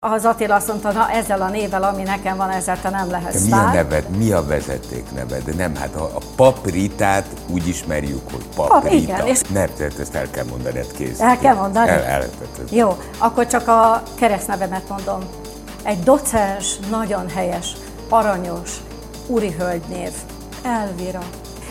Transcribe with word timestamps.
Az 0.00 0.24
Attila 0.24 0.54
azt 0.54 0.68
mondta, 0.68 0.92
na 0.92 1.10
ezzel 1.10 1.42
a 1.42 1.48
névvel, 1.48 1.82
ami 1.82 2.02
nekem 2.02 2.36
van, 2.36 2.50
ezzel 2.50 2.80
te 2.80 2.90
nem 2.90 3.10
lehetsz 3.10 3.44
Mi 3.44 3.52
a 3.52 3.70
neved? 3.70 4.08
Mi 4.16 4.32
a 4.32 4.46
vezeték 4.46 5.04
neved? 5.14 5.54
Nem, 5.56 5.76
hát 5.76 5.94
a, 5.94 6.02
a 6.04 6.18
papritát 6.36 7.26
úgy 7.48 7.68
ismerjük, 7.68 8.20
hogy 8.32 8.44
paprita. 8.54 8.94
igen, 8.94 9.26
és- 9.26 9.40
Nem, 9.40 9.68
tehát 9.76 9.98
ezt 9.98 10.14
el 10.14 10.30
kell 10.30 10.44
mondani, 10.44 10.76
hát 10.76 10.92
kész. 10.92 11.20
El 11.20 11.38
kell 11.38 11.54
mondani? 11.54 11.88
El, 11.88 12.02
el, 12.02 12.20
tehát 12.30 12.70
Jó, 12.70 12.96
akkor 13.18 13.46
csak 13.46 13.68
a 13.68 14.02
keresztnevemet 14.14 14.88
mondom. 14.88 15.22
Egy 15.82 16.02
docens, 16.02 16.78
nagyon 16.90 17.28
helyes, 17.28 17.72
aranyos, 18.08 18.70
úri 19.26 19.54
hölgynév, 19.58 20.10
Elvira. 20.62 21.22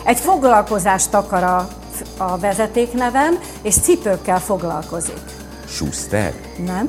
Egy 0.04 0.18
foglalkozást 0.18 1.14
akar 1.14 1.42
a, 1.42 1.68
a 2.16 2.38
vezetéknevem, 2.38 3.38
és 3.62 3.74
cipőkkel 3.74 4.40
foglalkozik. 4.40 5.20
Schuster? 5.66 6.32
Nem? 6.66 6.86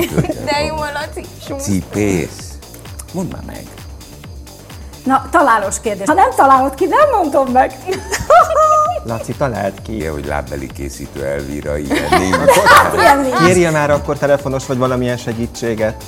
Cipőkkel 0.00 0.44
De 0.44 0.64
jó, 0.66 0.76
fog- 0.76 0.92
Laci. 0.92 1.24
Cipész? 1.62 2.52
Mondd 3.12 3.32
már 3.32 3.42
meg. 3.46 3.66
Na, 5.04 5.28
találós 5.30 5.80
kérdés. 5.80 6.06
Ha 6.06 6.14
nem 6.14 6.30
találod 6.36 6.74
ki, 6.74 6.84
nem 6.86 7.08
mondom 7.20 7.52
meg. 7.52 7.74
Laci, 9.04 9.32
talált 9.32 9.82
ki. 9.82 9.94
Ilyen, 9.96 10.12
hogy 10.12 10.26
lábbeli 10.26 10.66
készítő 10.66 11.24
Elvira, 11.24 11.76
ilyen. 11.78 12.22
Ilyen 12.96 13.20
nincs. 13.20 13.36
Kérje 13.46 13.70
már 13.70 13.90
akkor 13.90 14.18
telefonos 14.18 14.66
vagy 14.66 14.78
valamilyen 14.78 15.16
segítséget. 15.16 16.04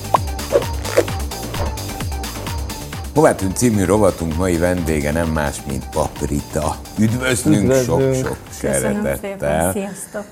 Hová 3.15 3.35
tűnt 3.35 3.57
című 3.57 3.85
rovatunk 3.85 4.37
mai 4.37 4.57
vendége 4.57 5.13
nem 5.13 5.29
más, 5.29 5.57
mint 5.67 5.89
Paprita. 5.89 6.77
Üdvözlünk, 6.99 7.63
Üdvözlünk. 7.63 8.15
sok-sok 8.15 8.37
Köszönöm 8.61 8.95
szépen, 8.95 9.17
szeretettel. 9.17 9.73
sziasztok. 9.73 10.25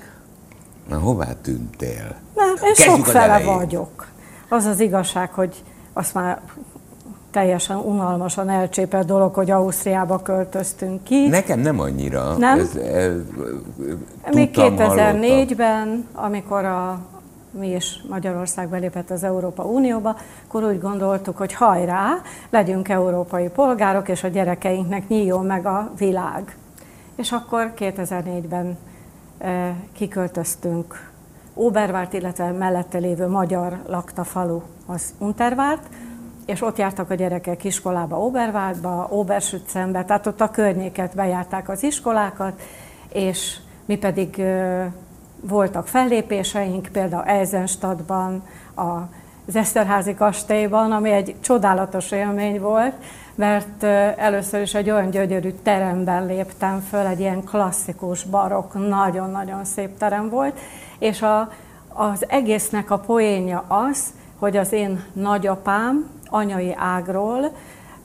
Na, 0.89 0.99
hová 0.99 1.33
tűntél? 1.41 2.15
Nem, 2.35 2.47
én 2.49 2.73
Kezdjük 2.73 2.95
sokfele 2.95 3.43
vagyok. 3.43 4.07
Az 4.49 4.65
az 4.65 4.79
igazság, 4.79 5.33
hogy 5.33 5.63
azt 5.93 6.13
már 6.13 6.41
teljesen 7.31 7.77
unalmasan 7.77 8.49
elcsépelt 8.49 9.05
dolog, 9.05 9.33
hogy 9.33 9.51
Ausztriába 9.51 10.21
költöztünk 10.21 11.03
ki. 11.03 11.27
Nekem 11.27 11.59
nem 11.59 11.79
annyira. 11.79 12.37
Nem? 12.37 12.59
Ez, 12.59 12.75
ez, 12.75 13.11
Még 14.31 14.51
tudtam, 14.51 14.77
hallottam. 14.77 15.19
2004-ben, 15.21 16.07
amikor 16.13 16.65
a, 16.65 16.99
mi 17.51 17.71
is 17.71 18.01
Magyarország 18.09 18.69
belépett 18.69 19.09
az 19.09 19.23
Európa 19.23 19.63
Unióba, 19.63 20.15
akkor 20.47 20.63
úgy 20.63 20.79
gondoltuk, 20.79 21.37
hogy 21.37 21.53
hajrá, 21.53 22.21
legyünk 22.49 22.89
európai 22.89 23.47
polgárok, 23.47 24.09
és 24.09 24.23
a 24.23 24.27
gyerekeinknek 24.27 25.07
nyíljon 25.07 25.45
meg 25.45 25.65
a 25.65 25.91
világ. 25.97 26.57
És 27.15 27.31
akkor 27.31 27.73
2004-ben 27.77 28.65
eh, 28.65 28.75
kiköltöztünk 29.93 31.11
Obervárt, 31.53 32.13
illetve 32.13 32.51
mellette 32.51 32.97
lévő 32.97 33.27
magyar 33.27 33.81
lakta 33.87 34.23
falu, 34.23 34.61
az 34.85 35.13
Untervárt, 35.17 35.87
és 36.45 36.61
ott 36.61 36.77
jártak 36.77 37.09
a 37.09 37.13
gyerekek 37.13 37.63
iskolába 37.63 38.19
Obervártba, 38.19 39.07
Obersützenbe, 39.11 40.05
tehát 40.05 40.27
ott 40.27 40.41
a 40.41 40.49
környéket 40.49 41.15
bejárták 41.15 41.69
az 41.69 41.83
iskolákat, 41.83 42.61
és 43.13 43.57
mi 43.85 43.97
pedig 43.97 44.43
voltak 45.41 45.87
fellépéseink, 45.87 46.87
például 46.91 47.23
Eisenstadtban, 47.23 48.43
az 49.45 49.55
Eszterházi 49.55 50.13
kastélyban, 50.13 50.91
ami 50.91 51.11
egy 51.11 51.35
csodálatos 51.41 52.11
élmény 52.11 52.59
volt, 52.59 52.93
mert 53.39 53.83
először 54.17 54.61
is 54.61 54.73
egy 54.73 54.89
olyan 54.89 55.09
gyönyörű 55.09 55.51
teremben 55.63 56.25
léptem 56.25 56.79
föl, 56.79 57.05
egy 57.05 57.19
ilyen 57.19 57.43
klasszikus, 57.43 58.23
barokk, 58.23 58.73
nagyon-nagyon 58.73 59.65
szép 59.65 59.97
terem 59.97 60.29
volt, 60.29 60.59
és 60.97 61.21
a, 61.21 61.51
az 61.87 62.25
egésznek 62.29 62.91
a 62.91 62.97
poénja 62.97 63.63
az, 63.67 64.13
hogy 64.39 64.57
az 64.57 64.71
én 64.71 65.03
nagyapám 65.13 66.09
anyai 66.29 66.73
ágról 66.77 67.51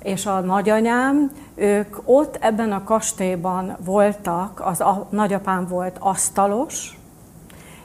és 0.02 0.26
a 0.26 0.40
nagyanyám, 0.40 1.30
ők 1.54 1.96
ott 2.04 2.36
ebben 2.40 2.72
a 2.72 2.84
kastélyban 2.84 3.76
voltak, 3.80 4.60
az 4.64 4.80
a 4.80 5.06
nagyapám 5.10 5.66
volt 5.68 5.96
asztalos, 5.98 6.98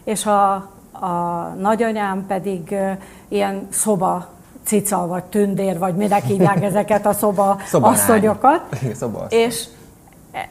és 0.04 0.26
a, 0.26 0.54
a 0.92 1.54
nagyanyám 1.60 2.26
pedig 2.26 2.76
ilyen 3.28 3.68
szoba 3.70 4.38
cica, 4.70 5.08
vagy 5.08 5.24
tündér, 5.24 5.80
vagy 5.80 5.96
minek 5.96 6.24
hívják 6.24 6.64
ezeket 6.64 7.06
a 7.06 7.14
szoba 7.14 7.58
asszonyokat. 7.92 8.62
És 9.30 9.64
e, 10.32 10.50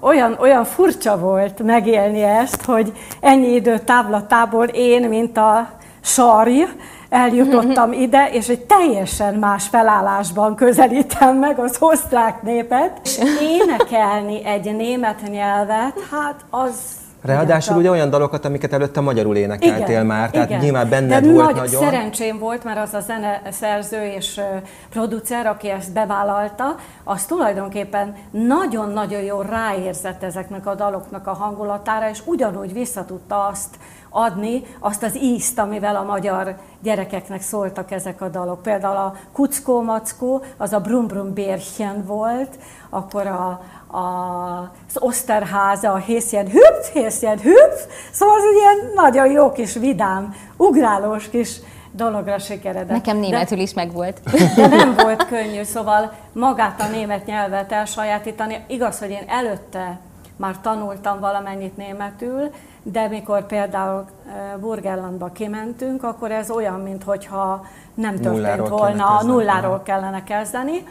olyan, 0.00 0.36
olyan 0.40 0.64
furcsa 0.64 1.18
volt 1.18 1.62
megélni 1.62 2.22
ezt, 2.22 2.64
hogy 2.64 2.92
ennyi 3.20 3.54
idő 3.54 3.78
távlatából 3.78 4.64
én, 4.64 5.08
mint 5.08 5.36
a 5.36 5.68
sarj, 6.00 6.64
eljutottam 7.08 7.92
ide, 7.92 8.28
és 8.32 8.48
egy 8.48 8.60
teljesen 8.60 9.34
más 9.34 9.68
felállásban 9.68 10.54
közelítem 10.54 11.36
meg 11.36 11.58
az 11.58 11.76
osztrák 11.80 12.42
népet. 12.42 13.00
És 13.04 13.18
énekelni 13.58 14.44
egy 14.44 14.76
német 14.76 15.20
nyelvet, 15.30 16.00
hát 16.10 16.44
az... 16.50 16.76
Ráadásul 17.22 17.76
ugye 17.76 17.90
olyan 17.90 18.10
dalokat, 18.10 18.44
amiket 18.44 18.72
előtte 18.72 19.00
magyarul 19.00 19.36
énekeltél 19.36 20.02
már, 20.02 20.30
tehát 20.30 20.48
igen. 20.48 20.60
nyilván 20.60 20.88
benned 20.88 21.24
De 21.24 21.32
volt 21.32 21.44
nagy 21.44 21.54
nagyon. 21.54 21.82
szerencsém 21.82 22.38
volt, 22.38 22.64
mert 22.64 22.78
az 22.78 22.94
a 22.94 23.00
zeneszerző 23.00 24.04
és 24.04 24.36
ö, 24.36 24.42
producer, 24.90 25.46
aki 25.46 25.70
ezt 25.70 25.92
bevállalta, 25.92 26.74
az 27.04 27.24
tulajdonképpen 27.24 28.14
nagyon-nagyon 28.30 29.22
jól 29.22 29.44
ráérzett 29.44 30.22
ezeknek 30.22 30.66
a 30.66 30.74
daloknak 30.74 31.26
a 31.26 31.32
hangulatára, 31.32 32.08
és 32.08 32.22
ugyanúgy 32.24 32.72
vissza 32.72 33.04
tudta 33.04 33.46
azt 33.46 33.76
adni, 34.10 34.62
azt 34.78 35.02
az 35.02 35.16
ízt, 35.16 35.58
amivel 35.58 35.96
a 35.96 36.02
magyar 36.02 36.56
gyerekeknek 36.82 37.40
szóltak 37.40 37.90
ezek 37.90 38.20
a 38.20 38.28
dalok. 38.28 38.62
Például 38.62 38.96
a 38.96 39.14
Kuckó 39.32 39.82
Mackó, 39.82 40.42
az 40.56 40.72
a 40.72 40.80
Brum 40.80 41.06
Brum 41.06 41.34
Bärchen 41.34 42.04
volt, 42.06 42.58
akkor 42.90 43.26
a, 43.26 43.60
az 43.90 44.96
Oszterháza, 44.98 45.92
a 45.92 45.96
Hészjen 45.96 46.46
Hüpf, 46.46 46.92
Hészjen 46.92 47.38
Hüpf, 47.38 47.86
szóval 48.12 48.34
az 48.36 48.42
egy 48.52 48.56
ilyen 48.56 48.92
nagyon 48.94 49.30
jó 49.30 49.52
kis 49.52 49.74
vidám, 49.74 50.34
ugrálós 50.56 51.28
kis 51.28 51.60
dologra 51.92 52.38
sikeredett. 52.38 52.88
Nekem 52.88 53.20
De- 53.20 53.26
németül 53.26 53.58
is 53.58 53.74
megvolt. 53.74 54.20
de 54.56 54.66
nem 54.66 54.94
volt 54.96 55.26
könnyű, 55.26 55.62
szóval 55.62 56.12
magát 56.32 56.80
a 56.80 56.86
német 56.88 57.26
nyelvet 57.26 57.72
elsajátítani. 57.72 58.64
Igaz, 58.66 58.98
hogy 58.98 59.10
én 59.10 59.24
előtte 59.26 59.98
már 60.36 60.54
tanultam 60.60 61.20
valamennyit 61.20 61.76
németül, 61.76 62.50
de 62.82 63.08
mikor 63.08 63.46
például 63.46 64.04
eh, 64.26 64.34
Burgenlandba 64.60 65.26
kimentünk, 65.32 66.02
akkor 66.02 66.30
ez 66.30 66.50
olyan, 66.50 66.80
mintha 66.80 67.64
nem 67.94 68.10
történt 68.14 68.34
Nulláról 68.34 68.68
volna, 68.68 69.04
kellene 69.04 69.22
nulláról 69.22 69.82
kellene 69.82 70.24
kezdeni. 70.24 70.84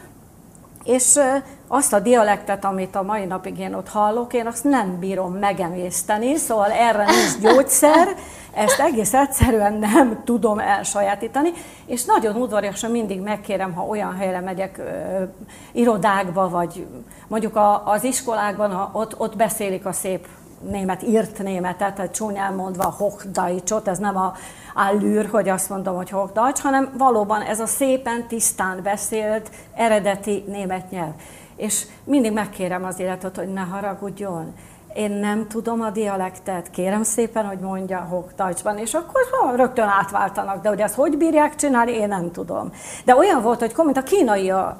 És 0.87 1.19
azt 1.67 1.93
a 1.93 1.99
dialektet, 1.99 2.65
amit 2.65 2.95
a 2.95 3.01
mai 3.01 3.25
napig 3.25 3.59
én 3.59 3.73
ott 3.73 3.89
hallok, 3.89 4.33
én 4.33 4.47
azt 4.47 4.63
nem 4.63 4.99
bírom 4.99 5.33
megemészteni, 5.33 6.35
szóval 6.35 6.71
erre 6.71 7.05
nincs 7.05 7.37
gyógyszer, 7.53 8.07
ezt 8.53 8.79
egész 8.79 9.13
egyszerűen 9.13 9.73
nem 9.73 10.21
tudom 10.25 10.59
elsajátítani, 10.59 11.51
és 11.85 12.05
nagyon 12.05 12.35
udvariasan 12.35 12.91
mindig 12.91 13.21
megkérem, 13.21 13.73
ha 13.73 13.85
olyan 13.85 14.15
helyre 14.17 14.39
megyek, 14.39 14.77
ö, 14.77 15.23
irodákba, 15.71 16.49
vagy 16.49 16.87
mondjuk 17.27 17.55
a, 17.55 17.87
az 17.87 18.03
iskolákban, 18.03 18.71
ha 18.71 18.89
ott, 18.93 19.19
ott 19.19 19.35
beszélik 19.35 19.85
a 19.85 19.91
szép 19.91 20.27
német, 20.59 21.03
írt 21.03 21.43
németet, 21.43 21.95
tehát 21.95 22.11
csúnyán 22.11 22.53
mondva 22.53 22.93
Hochdeutschot, 22.97 23.87
ez 23.87 23.97
nem 23.97 24.17
a 24.17 24.33
allűr, 24.75 25.29
hogy 25.29 25.49
azt 25.49 25.69
mondom, 25.69 25.95
hogy 25.95 26.09
Hochdeutsch, 26.09 26.63
hanem 26.63 26.93
valóban 26.97 27.41
ez 27.41 27.59
a 27.59 27.65
szépen, 27.65 28.27
tisztán 28.27 28.79
beszélt, 28.83 29.49
eredeti 29.73 30.43
német 30.47 30.91
nyelv. 30.91 31.13
És 31.55 31.85
mindig 32.03 32.31
megkérem 32.31 32.83
az 32.83 32.99
életet, 32.99 33.35
hogy 33.35 33.53
ne 33.53 33.61
haragudjon. 33.61 34.53
Én 34.93 35.11
nem 35.11 35.47
tudom 35.47 35.81
a 35.81 35.89
dialektet, 35.89 36.69
kérem 36.69 37.03
szépen, 37.03 37.45
hogy 37.45 37.59
mondja 37.59 37.99
Hochdeutschban, 37.99 38.77
és 38.77 38.93
akkor 38.93 39.21
ha, 39.31 39.55
rögtön 39.55 39.87
átváltanak, 39.87 40.61
de 40.61 40.69
hogy 40.69 40.79
ezt 40.79 40.95
hogy 40.95 41.17
bírják 41.17 41.55
csinálni, 41.55 41.91
én 41.91 42.07
nem 42.07 42.31
tudom. 42.31 42.71
De 43.05 43.15
olyan 43.15 43.41
volt, 43.41 43.59
hogy 43.59 43.73
mint 43.85 43.97
a 43.97 44.03
kínai 44.03 44.49
a, 44.49 44.77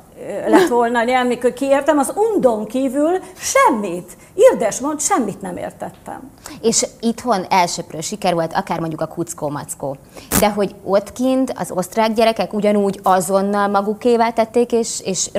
lett 0.48 0.68
volna 0.68 1.00
a 1.00 1.04
nyelv, 1.04 1.28
mikor 1.28 1.54
kiértem, 1.54 1.98
az 1.98 2.14
undon 2.16 2.66
kívül 2.66 3.20
semmit, 3.38 4.18
irdes 4.34 4.80
mond, 4.80 5.02
semmit 5.02 5.42
nem 5.42 5.58
értettem. 5.58 6.32
És 6.62 6.86
itthon 7.00 7.46
elsőprő 7.50 8.02
siker 8.02 8.34
volt, 8.34 8.54
akár 8.54 8.80
mondjuk 8.80 9.02
a 9.02 9.08
kuckó 9.08 9.50
mackó. 9.50 9.98
De 10.40 10.50
hogy 10.50 10.76
ott 10.84 11.12
kint 11.12 11.54
az 11.58 11.72
osztrák 11.72 12.14
gyerekek 12.14 12.54
ugyanúgy 12.54 13.00
azonnal 13.04 13.68
magukévá 13.68 14.30
tették, 14.30 14.72
és, 14.72 15.02
és 15.04 15.30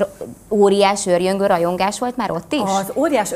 óriás 0.51 1.07
őrjöngő 1.07 1.47
rajongás 1.47 1.99
volt 1.99 2.17
már 2.17 2.31
ott 2.31 2.53
is? 2.53 2.61
Az 2.61 2.93
óriás 2.95 3.33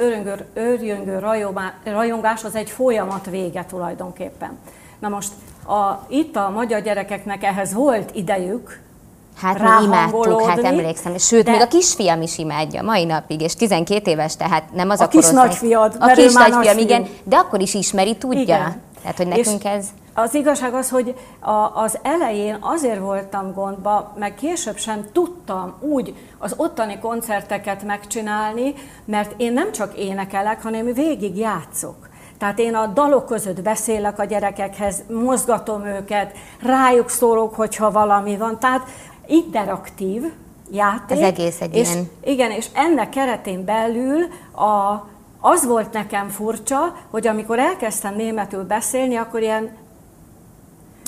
örjöngő 0.54 1.18
rajomá- 1.18 1.74
rajongás 1.84 2.44
az 2.44 2.54
egy 2.54 2.70
folyamat 2.70 3.26
vége 3.30 3.64
tulajdonképpen. 3.64 4.58
Na 4.98 5.08
most 5.08 5.32
a, 5.66 6.06
itt 6.08 6.36
a 6.36 6.50
magyar 6.50 6.82
gyerekeknek 6.82 7.44
ehhez 7.44 7.72
volt 7.72 8.10
idejük, 8.14 8.80
Hát 9.36 9.58
mi 9.78 9.84
imádtuk, 9.84 10.42
hát 10.42 10.58
emlékszem. 10.64 11.18
Sőt, 11.18 11.44
de- 11.44 11.50
még 11.50 11.60
a 11.60 11.66
kisfiam 11.68 12.22
is 12.22 12.38
imádja 12.38 12.82
mai 12.82 13.04
napig, 13.04 13.40
és 13.40 13.54
12 13.54 14.10
éves, 14.10 14.36
tehát 14.36 14.72
nem 14.72 14.90
az 14.90 15.00
a, 15.00 15.04
A 15.04 15.08
kis 15.08 15.20
korosztály. 15.24 15.46
nagyfiad, 15.46 15.96
A 16.00 16.06
kis 16.06 16.32
nagyfiam, 16.32 16.78
igen, 16.78 17.06
de 17.24 17.36
akkor 17.36 17.60
is 17.60 17.74
ismeri, 17.74 18.16
tudja. 18.16 18.40
Igen. 18.40 18.80
Tehát, 19.02 19.16
hogy 19.16 19.26
És 19.26 19.46
nekünk 19.46 19.64
ez... 19.64 19.86
az 20.14 20.34
igazság 20.34 20.74
az, 20.74 20.90
hogy 20.90 21.14
a, 21.40 21.80
az 21.82 21.98
elején 22.02 22.56
azért 22.60 22.98
voltam 23.00 23.52
gondba, 23.54 24.12
meg 24.18 24.34
később 24.34 24.76
sem 24.76 25.04
tudtam 25.12 25.74
úgy 25.80 26.14
az 26.38 26.54
ottani 26.56 26.98
koncerteket 26.98 27.82
megcsinálni, 27.82 28.74
mert 29.04 29.34
én 29.36 29.52
nem 29.52 29.72
csak 29.72 29.94
énekelek, 29.98 30.62
hanem 30.62 30.92
végig 30.92 31.36
játszok. 31.36 32.10
Tehát 32.38 32.58
én 32.58 32.74
a 32.74 32.86
dalok 32.86 33.26
között 33.26 33.62
beszélek 33.62 34.18
a 34.18 34.24
gyerekekhez, 34.24 35.02
mozgatom 35.24 35.84
őket, 35.86 36.32
rájuk 36.62 37.08
szólok, 37.08 37.54
hogyha 37.54 37.90
valami 37.90 38.36
van. 38.36 38.58
Tehát 38.58 38.82
interaktív 39.32 40.32
játék. 40.70 41.16
Az 41.16 41.22
egész 41.22 41.60
egy 41.60 41.74
és, 41.74 41.90
ilyen. 41.90 42.10
Igen, 42.24 42.50
és 42.50 42.66
ennek 42.72 43.08
keretén 43.08 43.64
belül 43.64 44.22
a, 44.54 45.06
az 45.40 45.66
volt 45.66 45.92
nekem 45.92 46.28
furcsa, 46.28 46.96
hogy 47.10 47.26
amikor 47.26 47.58
elkezdtem 47.58 48.14
németül 48.14 48.64
beszélni, 48.64 49.16
akkor 49.16 49.40
ilyen 49.40 49.80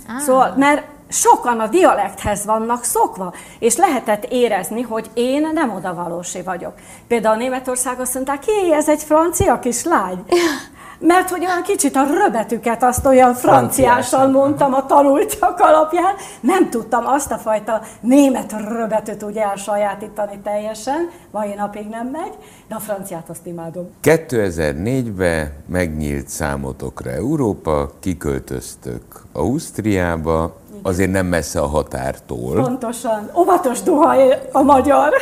Ah. 0.08 0.20
Szóval, 0.20 0.54
mert 0.56 0.86
sokan 1.08 1.60
a 1.60 1.66
dialekthez 1.66 2.44
vannak 2.44 2.84
szokva, 2.84 3.34
és 3.58 3.76
lehetett 3.76 4.24
érezni, 4.24 4.82
hogy 4.82 5.10
én 5.14 5.50
nem 5.52 5.74
odavalósi 5.74 6.42
vagyok. 6.42 6.72
Például 7.08 7.36
Németország 7.36 8.00
azt 8.00 8.14
mondták, 8.14 8.38
ki 8.38 8.72
ez 8.72 8.88
egy 8.88 9.02
francia 9.02 9.58
kislány. 9.58 10.24
Mert 10.98 11.30
hogy 11.30 11.44
olyan 11.44 11.62
kicsit 11.62 11.96
a 11.96 12.04
röbetüket 12.04 12.82
azt 12.82 13.06
olyan 13.06 13.34
franciással 13.34 14.28
mondtam 14.28 14.74
a 14.74 14.86
tanultak 14.86 15.60
alapján, 15.60 16.14
nem 16.40 16.70
tudtam 16.70 17.06
azt 17.06 17.32
a 17.32 17.38
fajta 17.38 17.80
német 18.00 18.54
röbetűt 18.68 19.22
úgy 19.22 19.36
elsajátítani 19.36 20.38
teljesen, 20.42 21.10
mai 21.30 21.54
napig 21.54 21.88
nem 21.88 22.06
megy, 22.06 22.32
de 22.68 22.74
a 22.74 22.78
franciát 22.78 23.28
azt 23.28 23.46
imádom. 23.46 23.90
2004-ben 24.02 25.52
megnyílt 25.66 26.28
számotokra 26.28 27.10
Európa, 27.10 27.90
kiköltöztök 28.00 29.02
Ausztriába, 29.32 30.56
azért 30.82 31.10
nem 31.10 31.26
messze 31.26 31.60
a 31.60 31.66
határtól. 31.66 32.62
Pontosan. 32.62 33.30
Óvatos 33.36 33.82
duhaj 33.82 34.48
a 34.52 34.62
magyar. 34.62 35.12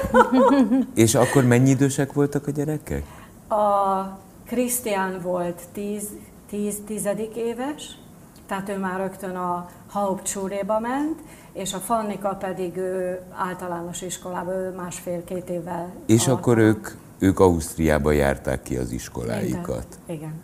És 0.95 1.15
akkor 1.15 1.45
mennyi 1.45 1.71
idősek 1.71 2.13
voltak 2.13 2.47
a 2.47 2.51
gyerekek? 2.51 3.03
A 3.49 4.21
Krisztián 4.47 5.21
volt 5.21 5.63
10, 5.73 6.09
10 6.51 6.77
tizedik 6.87 7.37
éves, 7.37 7.99
tehát 8.47 8.69
ő 8.69 8.79
már 8.79 9.01
rögtön 9.01 9.37
a 9.37 9.71
Hauptschule-ba 9.87 10.79
ment, 10.79 11.21
és 11.53 11.75
a 11.75 11.79
Fannika 11.79 12.29
pedig 12.35 12.77
ő 12.77 13.21
általános 13.31 14.03
iskolába, 14.03 14.53
ő 14.53 14.71
másfél-két 14.71 15.49
évvel. 15.49 15.93
És 16.07 16.27
alatt. 16.27 16.39
akkor 16.39 16.59
ők, 16.59 16.89
ők 17.19 17.41
Ausztriába 17.41 18.13
járták 18.13 18.63
ki 18.63 18.77
az 18.77 18.91
iskoláikat. 18.91 19.87
Igen. 20.07 20.19
Igen. 20.19 20.41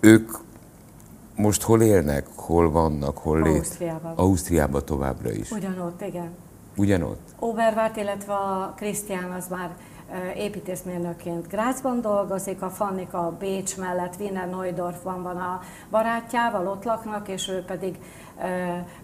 Ők 0.00 0.30
most 1.36 1.62
hol 1.62 1.82
élnek, 1.82 2.26
hol 2.36 2.70
vannak, 2.70 3.18
hol 3.18 3.42
lét? 3.42 3.56
Ausztriában. 3.56 4.12
Ausztriában 4.16 4.84
továbbra 4.84 5.30
is. 5.30 5.50
Ugyanott, 5.50 6.02
igen. 6.02 6.30
Ugyanott? 6.76 7.34
Obervárt, 7.38 7.96
illetve 7.96 8.32
a 8.32 8.72
Krisztián 8.76 9.30
az 9.30 9.48
már 9.48 9.76
építészmérnökként 10.36 11.48
Grácsban 11.48 12.00
dolgozik, 12.00 12.62
a 12.62 12.70
Fannika 12.70 13.36
Bécs 13.38 13.76
mellett 13.76 14.14
Wiener 14.20 14.50
Neudorfban 14.50 15.22
van 15.22 15.36
a 15.36 15.60
barátjával, 15.90 16.66
ott 16.66 16.84
laknak, 16.84 17.28
és 17.28 17.48
ő 17.48 17.64
pedig 17.64 17.98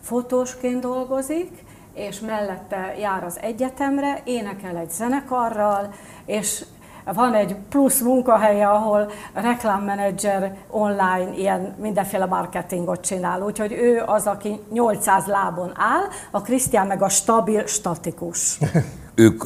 fotósként 0.00 0.80
dolgozik, 0.80 1.64
és 1.94 2.20
mellette 2.20 2.94
jár 2.98 3.24
az 3.24 3.38
egyetemre, 3.40 4.20
énekel 4.24 4.76
egy 4.76 4.90
zenekarral, 4.90 5.92
és 6.24 6.64
van 7.04 7.34
egy 7.34 7.56
plusz 7.68 8.00
munkahelye, 8.00 8.68
ahol 8.68 9.10
reklámmenedzser 9.32 10.56
online 10.70 11.32
ilyen 11.36 11.74
mindenféle 11.80 12.26
marketingot 12.26 13.00
csinál. 13.00 13.42
Úgyhogy 13.42 13.72
ő 13.72 14.02
az, 14.06 14.26
aki 14.26 14.60
800 14.72 15.26
lábon 15.26 15.72
áll, 15.74 16.04
a 16.30 16.40
Krisztián 16.40 16.86
meg 16.86 17.02
a 17.02 17.08
stabil, 17.08 17.66
statikus. 17.66 18.58
ők 19.14 19.44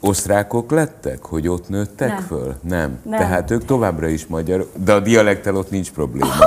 osztrákok 0.00 0.70
lettek, 0.70 1.24
hogy 1.24 1.48
ott 1.48 1.68
nőttek 1.68 2.08
nem. 2.08 2.18
föl? 2.18 2.54
Nem. 2.62 2.98
nem. 3.02 3.18
Tehát 3.18 3.50
ők 3.50 3.64
továbbra 3.64 4.08
is 4.08 4.26
magyar, 4.26 4.70
de 4.74 4.92
a 4.92 5.00
dialektel 5.00 5.56
ott 5.56 5.70
nincs 5.70 5.92
probléma. 5.92 6.32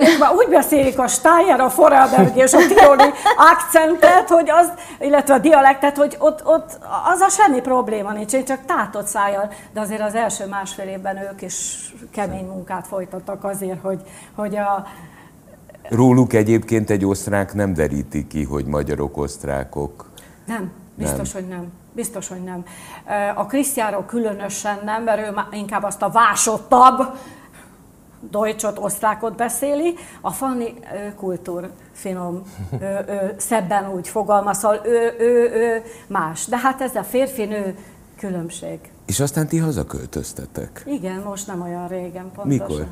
Ők 0.00 0.18
már 0.18 0.32
úgy 0.34 0.48
beszélik 0.48 0.98
a 0.98 1.06
Steyer, 1.06 1.60
a 1.60 1.72
Vorarlberg 1.76 2.36
és 2.36 2.52
a 2.52 2.58
Tiroli 2.58 3.10
akcentet, 3.36 4.28
hogy 4.28 4.50
az, 4.50 4.72
illetve 5.00 5.34
a 5.34 5.38
dialektet, 5.38 5.96
hogy 5.96 6.16
ott, 6.18 6.40
ott 6.44 6.78
az 7.12 7.20
a 7.20 7.28
semmi 7.28 7.60
probléma 7.60 8.12
nincs, 8.12 8.32
én 8.32 8.44
csak 8.44 8.64
tátott 8.66 9.06
szájjal, 9.06 9.52
de 9.72 9.80
azért 9.80 10.00
az 10.00 10.14
első 10.14 10.46
másfél 10.46 10.88
évben 10.88 11.16
ők 11.16 11.42
is 11.42 11.88
kemény 12.10 12.46
munkát 12.46 12.86
folytattak 12.86 13.44
azért, 13.44 13.80
hogy, 13.82 14.00
hogy 14.34 14.56
a, 14.56 14.86
Róluk 15.88 16.32
egyébként 16.32 16.90
egy 16.90 17.04
osztrák 17.04 17.54
nem 17.54 17.74
deríti 17.74 18.26
ki, 18.26 18.44
hogy 18.44 18.64
magyarok, 18.64 19.16
osztrákok. 19.16 20.10
Nem, 20.46 20.70
biztos, 20.94 21.32
nem. 21.32 21.42
hogy 21.42 21.50
nem. 21.50 21.72
Biztos, 21.98 22.28
hogy 22.28 22.42
nem. 22.42 22.64
A 23.34 23.46
Krisztiáról 23.46 24.04
különösen 24.04 24.78
nem, 24.84 25.02
mert 25.02 25.28
ő 25.28 25.34
inkább 25.50 25.82
azt 25.82 26.02
a 26.02 26.08
vásottabb, 26.08 27.18
Deutschot, 28.30 28.78
osztrákot 28.78 29.36
beszéli, 29.36 29.94
a 30.20 30.30
Fanni 30.30 30.74
kultúr 31.16 31.70
finom, 31.92 32.42
ő, 32.80 33.04
ő, 33.08 33.34
szebben 33.36 33.90
úgy 33.90 34.08
fogalmaz, 34.08 34.58
szóval 34.58 34.80
ő, 34.84 35.14
ő, 35.18 35.50
ő 35.54 35.82
más. 36.06 36.46
De 36.46 36.58
hát 36.58 36.80
ez 36.80 36.94
a 36.94 37.02
férfi-nő 37.02 37.78
különbség. 38.18 38.78
És 39.06 39.20
aztán 39.20 39.46
ti 39.46 39.58
hazaköltöztetek? 39.58 40.82
Igen, 40.86 41.22
most 41.24 41.46
nem 41.46 41.62
olyan 41.62 41.88
régen 41.88 42.30
pontosan. 42.34 42.66
Mikor? 42.66 42.86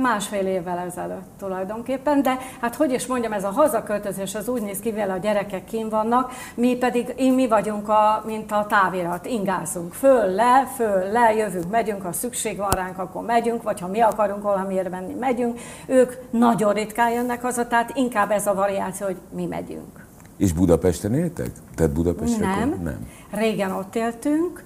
Másfél 0.00 0.46
évvel 0.46 0.78
ezelőtt 0.78 1.28
tulajdonképpen, 1.38 2.22
de 2.22 2.38
hát 2.60 2.74
hogy 2.74 2.92
is 2.92 3.06
mondjam, 3.06 3.32
ez 3.32 3.44
a 3.44 3.50
hazaköltözés 3.50 4.34
az 4.34 4.48
úgy 4.48 4.62
néz 4.62 4.78
ki, 4.78 4.90
mivel 4.90 5.10
a 5.10 5.16
gyerekek 5.16 5.64
kim 5.64 5.88
vannak, 5.88 6.32
mi 6.54 6.76
pedig 6.76 7.14
mi 7.16 7.48
vagyunk, 7.48 7.88
a, 7.88 8.22
mint 8.26 8.52
a 8.52 8.66
távirat, 8.68 9.26
ingázunk 9.26 9.92
föl, 9.92 10.34
le, 10.34 10.72
föl, 10.76 11.12
le, 11.12 11.34
jövünk, 11.34 11.70
megyünk, 11.70 12.02
ha 12.02 12.12
szükség 12.12 12.56
van 12.56 12.70
ránk, 12.70 12.98
akkor 12.98 13.24
megyünk, 13.24 13.62
vagy 13.62 13.80
ha 13.80 13.88
mi 13.88 14.00
akarunk 14.00 14.42
valamiért 14.42 14.90
menni, 14.90 15.14
megyünk. 15.14 15.60
Ők 15.86 16.12
nagyon 16.30 16.72
ritkán 16.72 17.10
jönnek 17.10 17.42
haza, 17.42 17.66
tehát 17.66 17.96
inkább 17.96 18.30
ez 18.30 18.46
a 18.46 18.54
variáció, 18.54 19.06
hogy 19.06 19.18
mi 19.30 19.46
megyünk. 19.46 20.06
És 20.36 20.52
Budapesten 20.52 21.14
éltek? 21.14 21.50
Tehát 21.74 21.92
Budapesten? 21.92 22.48
Nem. 22.48 22.80
Nem. 22.82 23.08
Régen 23.30 23.70
ott 23.70 23.96
éltünk, 23.96 24.64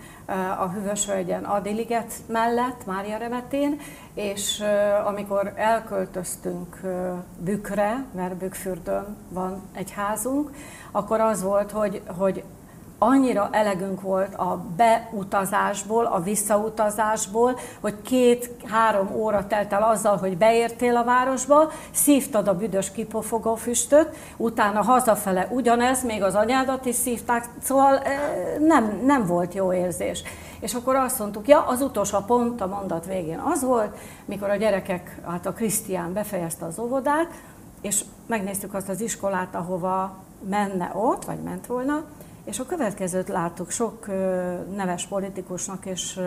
a 0.58 0.70
Hűvösvölgyen 0.75 1.44
Adiliget 1.44 2.12
mellett, 2.26 2.87
Mária 2.87 3.17
Remetén, 3.17 3.81
és 4.14 4.62
amikor 5.05 5.52
elköltöztünk 5.56 6.81
Bükre, 7.38 8.05
mert 8.14 8.37
Bükfürdön 8.37 9.17
van 9.29 9.62
egy 9.75 9.90
házunk, 9.90 10.50
akkor 10.90 11.21
az 11.21 11.42
volt, 11.42 11.71
hogy, 11.71 12.02
hogy 12.06 12.45
annyira 13.02 13.49
elegünk 13.52 14.00
volt 14.00 14.35
a 14.35 14.64
beutazásból, 14.76 16.04
a 16.04 16.21
visszautazásból, 16.21 17.59
hogy 17.80 18.02
két-három 18.02 19.11
óra 19.14 19.47
telt 19.47 19.73
el 19.73 19.82
azzal, 19.82 20.16
hogy 20.16 20.37
beértél 20.37 20.97
a 20.97 21.04
városba, 21.04 21.71
szívtad 21.90 22.49
a 22.49 22.56
büdös 22.56 22.92
kipofogó 22.92 23.54
füstöt, 23.54 24.16
utána 24.37 24.82
hazafele 24.82 25.49
ugyanez, 25.50 26.04
még 26.04 26.23
az 26.23 26.35
anyádat 26.35 26.87
is 26.87 26.94
szívták, 26.94 27.49
szóval 27.62 28.02
nem, 28.59 29.00
nem 29.04 29.26
volt 29.26 29.54
jó 29.54 29.73
érzés. 29.73 30.23
És 30.61 30.75
akkor 30.75 30.94
azt 30.94 31.18
mondtuk, 31.18 31.49
ja, 31.49 31.61
az 31.61 31.80
utolsó 31.80 32.18
pont 32.18 32.61
a 32.61 32.66
mondat 32.66 33.06
végén 33.06 33.38
az 33.38 33.62
volt, 33.64 33.97
mikor 34.25 34.50
a 34.50 34.56
gyerekek, 34.56 35.21
hát 35.26 35.47
a 35.47 35.52
Krisztián 35.52 36.12
befejezte 36.12 36.64
az 36.64 36.78
óvodát, 36.78 37.30
és 37.80 38.04
megnéztük 38.26 38.75
azt 38.75 38.88
az 38.88 39.00
iskolát, 39.00 39.54
ahova 39.54 40.16
menne 40.49 40.90
ott, 40.94 41.25
vagy 41.25 41.38
ment 41.38 41.66
volna, 41.66 42.04
és 42.44 42.58
a 42.58 42.66
következőt 42.66 43.28
láttuk, 43.28 43.70
sok 43.70 44.06
neves 44.75 45.06
politikusnak 45.06 45.87
és 45.87 46.20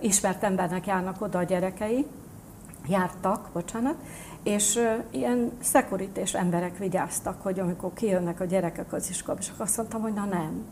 ismert 0.00 0.42
embernek 0.42 0.86
járnak 0.86 1.20
oda 1.20 1.38
a 1.38 1.42
gyerekei, 1.42 2.06
jártak, 2.88 3.48
bocsánat, 3.52 3.96
és 4.42 4.80
ilyen 5.10 5.52
szekurités 5.60 6.34
emberek 6.34 6.78
vigyáztak, 6.78 7.42
hogy 7.42 7.60
amikor 7.60 7.92
kijönnek 7.94 8.40
a 8.40 8.44
gyerekek 8.44 8.92
az 8.92 9.10
iskolába, 9.10 9.42
és 9.42 9.52
azt 9.56 9.76
mondtam, 9.76 10.00
hogy 10.00 10.12
na 10.12 10.24
nem, 10.24 10.64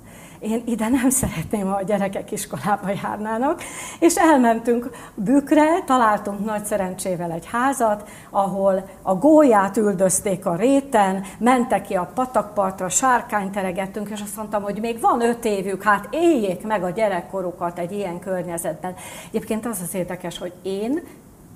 én 0.45 0.63
ide 0.67 0.89
nem 0.89 1.11
szeretném, 1.11 1.67
ha 1.67 1.75
a 1.75 1.83
gyerekek 1.83 2.33
iskolába 2.33 2.91
járnának, 3.03 3.63
és 4.01 4.17
elmentünk 4.17 4.91
Bükre, 5.15 5.83
találtunk 5.87 6.45
nagy 6.45 6.65
szerencsével 6.65 7.31
egy 7.31 7.47
házat, 7.47 8.09
ahol 8.31 8.89
a 9.03 9.15
gólyát 9.15 9.77
üldözték 9.77 10.47
a 10.47 10.57
réten, 10.57 11.25
mentek 11.39 11.83
ki 11.83 11.95
a 11.95 12.11
patakpartra, 12.15 12.89
sárkányt 12.89 13.53
teregettünk, 13.53 14.09
és 14.09 14.21
azt 14.21 14.37
mondtam, 14.37 14.63
hogy 14.63 14.81
még 14.81 15.01
van 15.01 15.21
öt 15.21 15.45
évük, 15.45 15.83
hát 15.83 16.09
éljék 16.11 16.67
meg 16.67 16.83
a 16.83 16.91
gyerekkorukat 16.91 17.79
egy 17.79 17.93
ilyen 17.93 18.19
környezetben. 18.19 18.95
Egyébként 19.29 19.67
az 19.67 19.81
az 19.83 19.95
érdekes, 19.95 20.39
hogy 20.39 20.53
én 20.63 21.03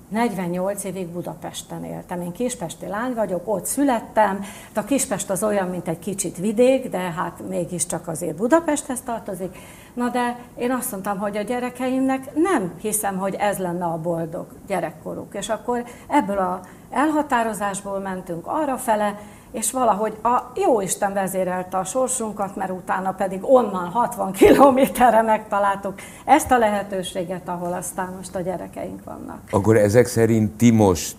48 0.09 0.83
évig 0.83 1.07
Budapesten 1.07 1.83
éltem. 1.83 2.21
Én 2.21 2.31
kispesti 2.31 2.87
lány 2.87 3.13
vagyok, 3.13 3.41
ott 3.45 3.65
születtem. 3.65 4.43
De 4.73 4.79
a 4.79 4.83
Kispest 4.83 5.29
az 5.29 5.43
olyan, 5.43 5.67
mint 5.67 5.87
egy 5.87 5.99
kicsit 5.99 6.37
vidék, 6.37 6.89
de 6.89 6.97
hát 6.97 7.41
mégiscsak 7.49 8.07
azért 8.07 8.35
Budapesthez 8.35 9.01
tartozik. 9.01 9.57
Na 9.93 10.09
de 10.09 10.39
én 10.57 10.71
azt 10.71 10.91
mondtam, 10.91 11.17
hogy 11.17 11.37
a 11.37 11.41
gyerekeimnek 11.41 12.35
nem 12.35 12.73
hiszem, 12.81 13.17
hogy 13.17 13.35
ez 13.35 13.57
lenne 13.57 13.85
a 13.85 13.97
boldog 13.97 14.45
gyerekkoruk. 14.67 15.35
És 15.35 15.49
akkor 15.49 15.83
ebből 16.07 16.37
a 16.37 16.61
elhatározásból 16.89 17.99
mentünk 17.99 18.47
arra 18.47 18.77
fele, 18.77 19.19
és 19.51 19.71
valahogy 19.71 20.17
a 20.23 20.51
jó 20.55 20.81
Isten 20.81 21.13
vezérelte 21.13 21.77
a 21.77 21.83
sorsunkat, 21.83 22.55
mert 22.55 22.71
utána 22.71 23.11
pedig 23.11 23.39
onnan 23.41 23.89
60 23.89 24.31
kilométerre 24.31 25.21
megtaláltuk 25.21 25.93
ezt 26.25 26.51
a 26.51 26.57
lehetőséget, 26.57 27.49
ahol 27.49 27.73
aztán 27.73 28.13
most 28.17 28.35
a 28.35 28.39
gyerekeink 28.39 29.03
vannak. 29.03 29.39
Akkor 29.51 29.77
ezek 29.77 30.05
szerint 30.05 30.51
ti 30.51 30.71
most 30.71 31.15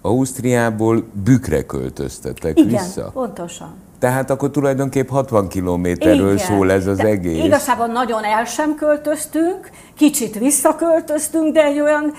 Ausztriából 0.00 1.04
Bükre 1.12 1.66
költöztetek 1.66 2.58
Igen, 2.58 2.68
vissza? 2.68 3.10
pontosan. 3.12 3.74
Tehát 4.04 4.30
akkor 4.30 4.50
tulajdonképp 4.50 5.08
60 5.08 5.48
kilométerről 5.48 6.38
szól 6.38 6.70
ez 6.72 6.86
az 6.86 6.98
egész. 6.98 7.44
Igazából 7.44 7.86
nagyon 7.86 8.24
el 8.24 8.44
sem 8.44 8.74
költöztünk, 8.74 9.70
kicsit 9.96 10.38
visszaköltöztünk, 10.38 11.52
de 11.52 11.64
egy 11.64 11.80
olyan, 11.80 12.12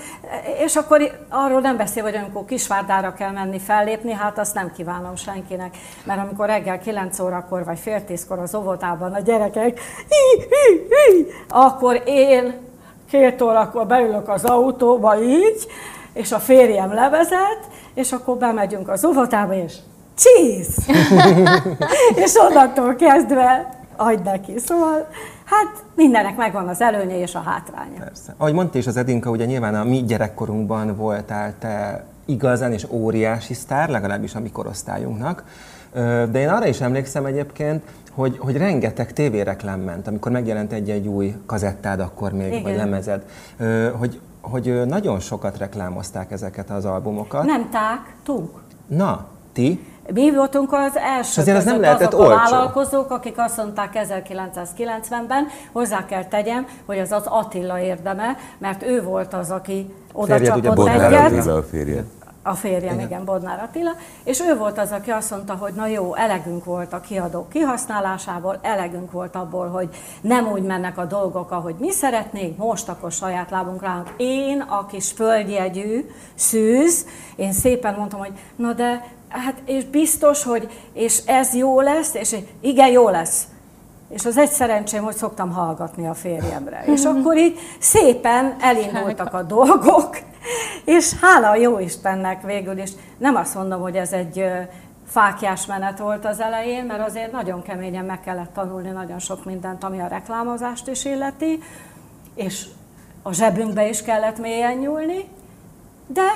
és 0.64 0.76
akkor 0.76 1.10
arról 1.28 1.60
nem 1.60 1.76
beszél, 1.76 2.02
hogy 2.02 2.14
amikor 2.14 2.44
Kisvárdára 2.44 3.12
kell 3.12 3.30
menni 3.30 3.58
fellépni, 3.58 4.12
hát 4.12 4.38
azt 4.38 4.54
nem 4.54 4.72
kívánom 4.76 5.16
senkinek, 5.16 5.76
mert 6.04 6.20
amikor 6.20 6.46
reggel 6.46 6.78
9 6.78 7.18
órakor 7.18 7.64
vagy 7.64 7.78
fél 7.78 8.04
tízkor 8.04 8.38
az 8.38 8.54
óvodában 8.54 9.12
a 9.12 9.20
gyerekek, 9.20 9.80
hi, 10.08 10.42
hi, 10.42 10.86
hi, 10.88 11.26
akkor 11.48 12.02
én 12.06 12.54
két 13.10 13.42
órakor 13.42 13.86
beülök 13.86 14.28
az 14.28 14.44
autóba 14.44 15.22
így, 15.22 15.66
és 16.12 16.32
a 16.32 16.38
férjem 16.38 16.94
levezet, 16.94 17.60
és 17.94 18.12
akkor 18.12 18.36
bemegyünk 18.36 18.88
az 18.88 19.04
óvodába, 19.04 19.54
és 19.54 19.74
cheese! 20.16 20.92
és 22.24 22.34
onnantól 22.48 22.94
kezdve 22.94 23.68
adj 23.96 24.22
neki. 24.22 24.58
Szóval 24.58 25.08
hát 25.44 25.84
mindennek 25.94 26.36
megvan 26.36 26.68
az 26.68 26.80
előnye 26.80 27.18
és 27.18 27.34
a 27.34 27.40
hátránya. 27.40 27.98
Persze. 27.98 28.34
Ahogy 28.36 28.52
mondta 28.52 28.78
is 28.78 28.86
az 28.86 28.96
Edinka, 28.96 29.30
ugye 29.30 29.44
nyilván 29.44 29.74
a 29.74 29.84
mi 29.84 30.04
gyerekkorunkban 30.04 30.96
voltál 30.96 31.54
te 31.58 32.04
igazán 32.24 32.72
és 32.72 32.86
óriási 32.90 33.54
sztár, 33.54 33.88
legalábbis 33.88 34.34
a 34.34 34.40
mi 34.40 34.50
korosztályunknak. 34.50 35.44
De 36.30 36.38
én 36.38 36.48
arra 36.48 36.66
is 36.66 36.80
emlékszem 36.80 37.24
egyébként, 37.24 37.82
hogy, 38.12 38.38
hogy 38.38 38.56
rengeteg 38.56 39.12
tévéreklám 39.12 39.80
ment, 39.80 40.06
amikor 40.06 40.32
megjelent 40.32 40.72
egy-egy 40.72 41.06
új 41.06 41.34
kazettád 41.46 42.00
akkor 42.00 42.32
még, 42.32 42.46
Igen. 42.46 42.62
vagy 42.62 42.76
lemezed, 42.76 43.22
hogy, 43.98 44.20
hogy 44.40 44.86
nagyon 44.86 45.20
sokat 45.20 45.58
reklámozták 45.58 46.30
ezeket 46.30 46.70
az 46.70 46.84
albumokat. 46.84 47.44
Nem 47.44 47.70
ták, 47.70 48.14
tunk. 48.24 48.50
Na, 48.86 49.26
ti? 49.52 49.86
Mi 50.12 50.34
voltunk 50.34 50.72
az 50.72 50.96
első 50.96 51.40
azért 51.40 51.56
az 51.56 51.64
nem 51.64 51.80
lehetett 51.80 52.12
azok 52.12 52.20
olcsó. 52.20 52.32
a 52.32 52.50
vállalkozók, 52.50 53.10
akik 53.10 53.38
azt 53.38 53.56
mondták 53.56 54.06
1990-ben, 54.08 55.46
hozzá 55.72 56.04
kell 56.04 56.24
tegyem, 56.24 56.66
hogy 56.84 56.98
az 56.98 57.12
az 57.12 57.26
Attila 57.26 57.80
érdeme, 57.80 58.36
mert 58.58 58.82
ő 58.82 59.02
volt 59.02 59.34
az, 59.34 59.50
aki 59.50 59.94
oda 60.12 60.40
csapott 60.40 60.88
egyet. 60.88 61.46
A 61.46 61.62
férjed. 61.62 62.04
A 62.46 62.54
férjem, 62.54 62.94
igen. 62.94 63.06
igen, 63.06 63.24
Bodnár 63.24 63.62
Attila, 63.62 63.90
és 64.24 64.40
ő 64.40 64.56
volt 64.56 64.78
az, 64.78 64.92
aki 64.92 65.10
azt 65.10 65.30
mondta, 65.30 65.54
hogy 65.54 65.72
na 65.72 65.86
jó, 65.86 66.14
elegünk 66.14 66.64
volt 66.64 66.92
a 66.92 67.00
kiadók 67.00 67.48
kihasználásából, 67.48 68.58
elegünk 68.62 69.10
volt 69.10 69.36
abból, 69.36 69.68
hogy 69.68 69.88
nem 70.20 70.48
úgy 70.52 70.62
mennek 70.62 70.98
a 70.98 71.04
dolgok, 71.04 71.50
ahogy 71.50 71.74
mi 71.78 71.90
szeretnénk, 71.90 72.56
most 72.56 72.88
akkor 72.88 73.12
saját 73.12 73.50
lábunk 73.50 73.82
ránk. 73.82 74.10
Én, 74.16 74.60
a 74.60 74.86
kis 74.86 75.12
földjegyű 75.12 76.10
szűz, 76.34 77.06
én 77.36 77.52
szépen 77.52 77.94
mondtam, 77.94 78.18
hogy 78.18 78.32
na 78.56 78.72
de 78.72 79.04
hát 79.38 79.62
és 79.64 79.84
biztos, 79.84 80.42
hogy 80.42 80.68
és 80.92 81.22
ez 81.26 81.54
jó 81.54 81.80
lesz, 81.80 82.14
és 82.14 82.36
igen, 82.60 82.90
jó 82.90 83.08
lesz. 83.08 83.46
És 84.08 84.24
az 84.24 84.36
egy 84.36 84.50
szerencsém, 84.50 85.02
hogy 85.02 85.16
szoktam 85.16 85.52
hallgatni 85.52 86.06
a 86.06 86.14
férjemre. 86.14 86.84
És 86.86 87.04
akkor 87.14 87.36
így 87.36 87.58
szépen 87.78 88.56
elindultak 88.60 89.34
a 89.34 89.42
dolgok, 89.42 90.18
és 90.84 91.12
hála 91.20 91.50
a 91.50 91.56
jó 91.56 91.78
Istennek 91.78 92.42
végül 92.42 92.78
is. 92.78 92.90
Nem 93.18 93.36
azt 93.36 93.54
mondom, 93.54 93.80
hogy 93.80 93.96
ez 93.96 94.12
egy 94.12 94.44
fákjás 95.06 95.66
menet 95.66 95.98
volt 95.98 96.24
az 96.24 96.40
elején, 96.40 96.84
mert 96.84 97.06
azért 97.08 97.32
nagyon 97.32 97.62
keményen 97.62 98.04
meg 98.04 98.20
kellett 98.20 98.52
tanulni 98.54 98.90
nagyon 98.90 99.18
sok 99.18 99.44
mindent, 99.44 99.84
ami 99.84 100.00
a 100.00 100.06
reklámozást 100.06 100.88
is 100.88 101.04
illeti, 101.04 101.62
és 102.34 102.66
a 103.22 103.32
zsebünkbe 103.32 103.88
is 103.88 104.02
kellett 104.02 104.38
mélyen 104.38 104.76
nyúlni, 104.76 105.28
de 106.06 106.26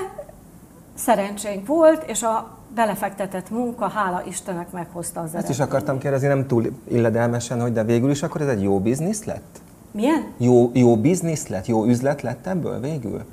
szerencsénk 0.95 1.67
volt, 1.67 2.03
és 2.09 2.23
a 2.23 2.59
belefektetett 2.75 3.51
munka, 3.51 3.89
hála 3.89 4.23
Istennek 4.27 4.71
meghozta 4.71 5.21
az 5.21 5.35
Ezt 5.35 5.49
is 5.49 5.61
akartam 5.61 5.99
kérdezni, 5.99 6.27
nem 6.27 6.47
túl 6.47 6.67
illedelmesen, 6.89 7.61
hogy 7.61 7.73
de 7.73 7.85
végül 7.85 8.11
is 8.11 8.23
akkor 8.23 8.41
ez 8.41 8.49
egy 8.49 8.63
jó 8.63 8.81
biznisz 8.81 9.25
lett? 9.25 9.61
Milyen? 9.91 10.27
Jó, 10.37 10.71
jó 10.75 10.97
biznisz 10.97 11.47
lett, 11.47 11.67
jó 11.67 11.85
üzlet 11.85 12.23
lett 12.23 12.47
ebből 12.47 12.81
végül? 12.81 13.25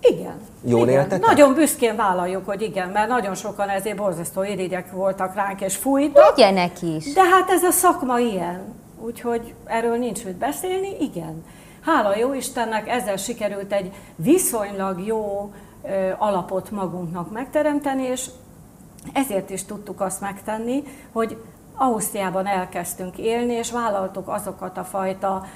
Igen. 0.00 0.34
Jól 0.64 0.88
igen. 0.88 1.00
éltetek? 1.00 1.26
Nagyon 1.26 1.54
büszkén 1.54 1.96
vállaljuk, 1.96 2.46
hogy 2.46 2.62
igen, 2.62 2.88
mert 2.88 3.08
nagyon 3.08 3.34
sokan 3.34 3.68
ezért 3.68 3.96
borzasztó 3.96 4.42
irigyek 4.42 4.92
voltak 4.92 5.34
ránk, 5.34 5.60
és 5.60 5.76
fújtak. 5.76 6.36
Legyenek 6.36 6.82
is. 6.82 7.12
De 7.12 7.24
hát 7.24 7.50
ez 7.50 7.62
a 7.62 7.70
szakma 7.70 8.18
ilyen. 8.18 8.60
Úgyhogy 9.00 9.54
erről 9.64 9.96
nincs 9.96 10.24
mit 10.24 10.36
beszélni, 10.36 10.96
igen. 11.00 11.44
Hála 11.80 12.16
jó 12.16 12.34
Istennek, 12.34 12.88
ezzel 12.88 13.16
sikerült 13.16 13.72
egy 13.72 13.92
viszonylag 14.16 15.06
jó 15.06 15.52
ö, 15.82 15.88
alapot 16.18 16.70
magunknak 16.70 17.32
megteremteni, 17.32 18.02
és 18.02 18.26
ezért 19.12 19.50
is 19.50 19.64
tudtuk 19.64 20.00
azt 20.00 20.20
megtenni, 20.20 20.82
hogy 21.12 21.36
Ausztriában 21.76 22.46
elkezdtünk 22.46 23.18
élni, 23.18 23.52
és 23.52 23.70
vállaltuk 23.70 24.28
azokat 24.28 24.78
a 24.78 24.84
fajta 24.84 25.46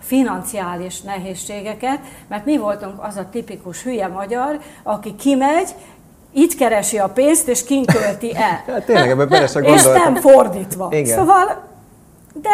financiális 0.00 1.00
nehézségeket, 1.00 1.98
mert 2.28 2.44
mi 2.44 2.56
voltunk 2.56 3.02
az 3.02 3.16
a 3.16 3.28
tipikus 3.30 3.82
hülye 3.82 4.08
magyar, 4.08 4.60
aki 4.82 5.14
kimegy, 5.14 5.74
itt 6.32 6.54
keresi 6.54 6.98
a 6.98 7.08
pénzt, 7.08 7.48
és 7.48 7.64
kinkölti 7.64 8.36
el. 8.36 8.62
Hát 8.74 8.84
tényleg, 8.84 9.10
ebben 9.10 9.28
bele 9.28 9.48
És 9.60 9.82
nem 9.82 10.14
fordítva. 10.14 10.88
Igen. 10.90 11.16
Szóval, 11.16 11.62
de 12.34 12.50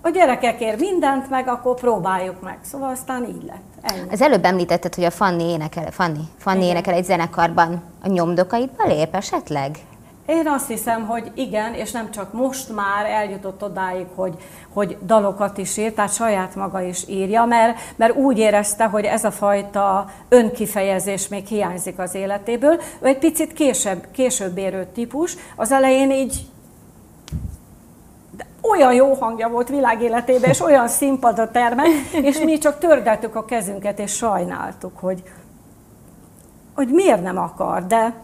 a 0.00 0.08
gyerekekért 0.08 0.80
mindent, 0.80 1.30
meg 1.30 1.48
akkor 1.48 1.74
próbáljuk 1.74 2.42
meg. 2.42 2.58
Szóval 2.62 2.90
aztán 2.90 3.24
így 3.24 3.42
lett. 3.46 3.94
Ennyi. 3.94 4.08
Az 4.10 4.20
előbb 4.20 4.44
említetted, 4.44 4.94
hogy 4.94 5.04
a 5.04 5.10
Fanni 5.10 5.44
énekel, 5.44 5.90
Fanni, 5.90 6.28
Fanni 6.38 6.64
énekel 6.64 6.94
egy 6.94 7.04
zenekarban. 7.04 7.82
A 8.02 8.08
nyomdokaidba 8.08 8.86
lép 8.86 9.14
esetleg? 9.14 9.78
Én 10.26 10.48
azt 10.48 10.68
hiszem, 10.68 11.06
hogy 11.06 11.30
igen, 11.34 11.74
és 11.74 11.90
nem 11.90 12.10
csak 12.10 12.32
most 12.32 12.74
már 12.74 13.06
eljutott 13.06 13.62
odáig, 13.62 14.06
hogy, 14.14 14.36
hogy 14.72 14.98
dalokat 15.06 15.58
is 15.58 15.76
ír, 15.76 15.92
tehát 15.92 16.14
saját 16.14 16.54
maga 16.54 16.80
is 16.80 17.08
írja, 17.08 17.44
mert, 17.44 17.78
mert 17.96 18.16
úgy 18.16 18.38
érezte, 18.38 18.84
hogy 18.84 19.04
ez 19.04 19.24
a 19.24 19.30
fajta 19.30 20.10
önkifejezés 20.28 21.28
még 21.28 21.46
hiányzik 21.46 21.98
az 21.98 22.14
életéből. 22.14 22.80
Ő 23.00 23.06
egy 23.06 23.18
picit 23.18 23.52
később, 23.52 24.06
később 24.12 24.58
érő 24.58 24.86
típus, 24.94 25.36
az 25.56 25.72
elején 25.72 26.10
így 26.10 26.46
olyan 28.62 28.92
jó 28.92 29.12
hangja 29.12 29.48
volt 29.48 29.68
világéletében, 29.68 30.50
és 30.50 30.60
olyan 30.60 30.88
színpadra 30.88 31.50
termel, 31.50 31.86
és 32.12 32.38
mi 32.38 32.58
csak 32.58 32.78
tördeltük 32.78 33.34
a 33.34 33.44
kezünket, 33.44 33.98
és 33.98 34.12
sajnáltuk, 34.12 34.98
hogy, 34.98 35.22
hogy 36.74 36.88
miért 36.88 37.22
nem 37.22 37.38
akar, 37.38 37.86
de 37.86 38.14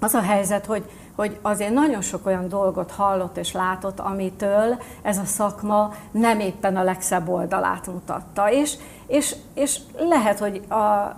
az 0.00 0.14
a 0.14 0.20
helyzet, 0.20 0.66
hogy 0.66 0.84
hogy 1.20 1.38
azért 1.42 1.72
nagyon 1.72 2.00
sok 2.00 2.26
olyan 2.26 2.48
dolgot 2.48 2.90
hallott 2.90 3.36
és 3.36 3.52
látott, 3.52 4.00
amitől 4.00 4.80
ez 5.02 5.18
a 5.18 5.24
szakma 5.24 5.94
nem 6.10 6.40
éppen 6.40 6.76
a 6.76 6.82
legszebb 6.82 7.28
oldalát 7.28 7.86
mutatta. 7.86 8.52
És, 8.52 8.76
és, 9.06 9.36
és 9.54 9.78
lehet, 9.98 10.38
hogy 10.38 10.60
a 10.68 11.16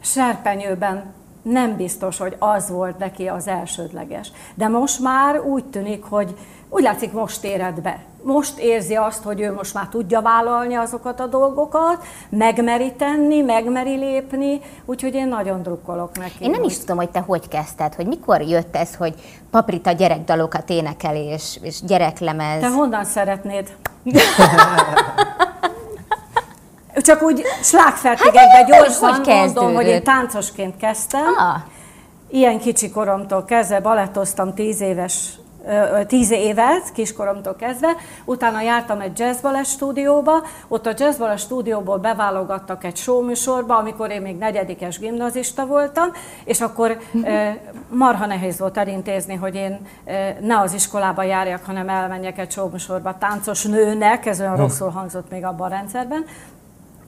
serpenyőben 0.00 1.12
nem 1.42 1.76
biztos, 1.76 2.18
hogy 2.18 2.36
az 2.38 2.70
volt 2.70 2.98
neki 2.98 3.26
az 3.26 3.46
elsődleges. 3.46 4.32
De 4.54 4.68
most 4.68 5.00
már 5.00 5.40
úgy 5.40 5.64
tűnik, 5.64 6.04
hogy 6.04 6.38
úgy 6.74 6.82
látszik, 6.82 7.12
most 7.12 7.44
éred 7.44 7.80
be. 7.80 7.98
Most 8.22 8.58
érzi 8.58 8.94
azt, 8.94 9.22
hogy 9.22 9.40
ő 9.40 9.52
most 9.52 9.74
már 9.74 9.86
tudja 9.88 10.20
vállalni 10.20 10.74
azokat 10.74 11.20
a 11.20 11.26
dolgokat, 11.26 12.04
megmeri 12.28 12.92
tenni, 12.92 13.40
megmeri 13.40 13.96
lépni, 13.96 14.60
úgyhogy 14.84 15.14
én 15.14 15.28
nagyon 15.28 15.62
drukkolok 15.62 16.18
neki. 16.18 16.44
Én 16.44 16.50
nem 16.50 16.62
is 16.62 16.78
tudom, 16.78 16.96
hogy 16.96 17.10
te 17.10 17.20
hogy 17.20 17.48
kezdted, 17.48 17.94
hogy 17.94 18.06
mikor 18.06 18.40
jött 18.40 18.76
ez, 18.76 18.94
hogy 18.94 19.14
paprita 19.50 19.92
gyerekdalokat 19.92 20.70
énekel 20.70 21.16
és, 21.16 21.58
és 21.62 21.82
gyereklemez. 21.82 22.60
Te 22.60 22.68
honnan 22.70 23.04
szeretnéd? 23.04 23.76
Csak 26.96 27.22
úgy 27.22 27.42
slágfertigekben 27.62 28.48
hát, 28.48 28.66
gyorsan 28.66 29.14
hogy 29.14 29.26
mondom, 29.26 29.74
hogy 29.74 29.86
én 29.86 30.02
táncosként 30.02 30.76
kezdtem. 30.76 31.26
Ah. 31.36 31.60
Ilyen 32.28 32.58
kicsi 32.58 32.90
koromtól 32.90 33.44
kezdve 33.44 33.80
balettoztam 33.80 34.54
tíz 34.54 34.80
éves 34.80 35.40
tíz 36.06 36.30
évet, 36.30 36.92
kiskoromtól 36.92 37.56
kezdve, 37.56 37.96
utána 38.24 38.60
jártam 38.60 39.00
egy 39.00 39.18
jazzballet 39.18 39.66
stúdióba, 39.66 40.32
ott 40.68 40.86
a 40.86 40.92
jazzballet 40.96 41.38
stúdióból 41.38 41.98
beválogattak 41.98 42.84
egy 42.84 42.96
showműsorba, 42.96 43.76
amikor 43.76 44.10
én 44.10 44.20
még 44.20 44.36
negyedikes 44.36 44.98
gimnazista 44.98 45.66
voltam, 45.66 46.12
és 46.44 46.60
akkor 46.60 46.98
marha 48.02 48.26
nehéz 48.26 48.58
volt 48.58 48.78
elintézni, 48.78 49.34
hogy 49.34 49.54
én 49.54 49.86
ne 50.40 50.58
az 50.58 50.72
iskolába 50.72 51.22
járjak, 51.22 51.64
hanem 51.64 51.88
elmenjek 51.88 52.38
egy 52.38 52.50
showműsorba. 52.50 53.18
Táncos 53.18 53.64
nőnek, 53.64 54.26
ez 54.26 54.40
olyan 54.40 54.56
rosszul 54.56 54.90
hangzott 54.90 55.30
még 55.30 55.44
abban 55.44 55.66
a 55.66 55.74
rendszerben, 55.74 56.24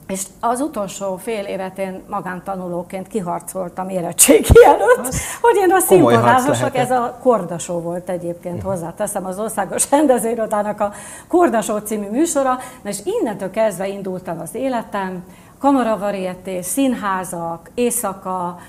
és 0.07 0.23
az 0.39 0.59
utolsó 0.61 1.17
fél 1.17 1.43
évet 1.43 1.77
én 1.77 2.03
magántanulóként 2.09 3.07
kiharcoltam 3.07 3.89
érettségi 3.89 4.65
előtt, 4.65 5.07
az 5.07 5.21
hogy 5.41 5.55
én 5.55 5.71
a 5.71 5.79
színpadázosok, 5.79 6.77
ez 6.77 6.91
a 6.91 7.17
Kordasó 7.21 7.79
volt 7.79 8.09
egyébként, 8.09 8.55
uh-huh. 8.55 8.71
hozzáteszem 8.71 9.25
az 9.25 9.39
Országos 9.39 9.89
Rendezőirodának 9.91 10.79
a 10.79 10.93
Kordasó 11.27 11.77
című 11.77 12.09
műsora, 12.09 12.57
na 12.81 12.89
és 12.89 12.97
innentől 13.03 13.51
kezdve 13.51 13.87
indult 13.87 14.27
el 14.27 14.39
az 14.41 14.55
életem, 14.55 15.23
kamaravarieté, 15.59 16.61
színházak, 16.61 17.69
éjszaka, 17.73 18.59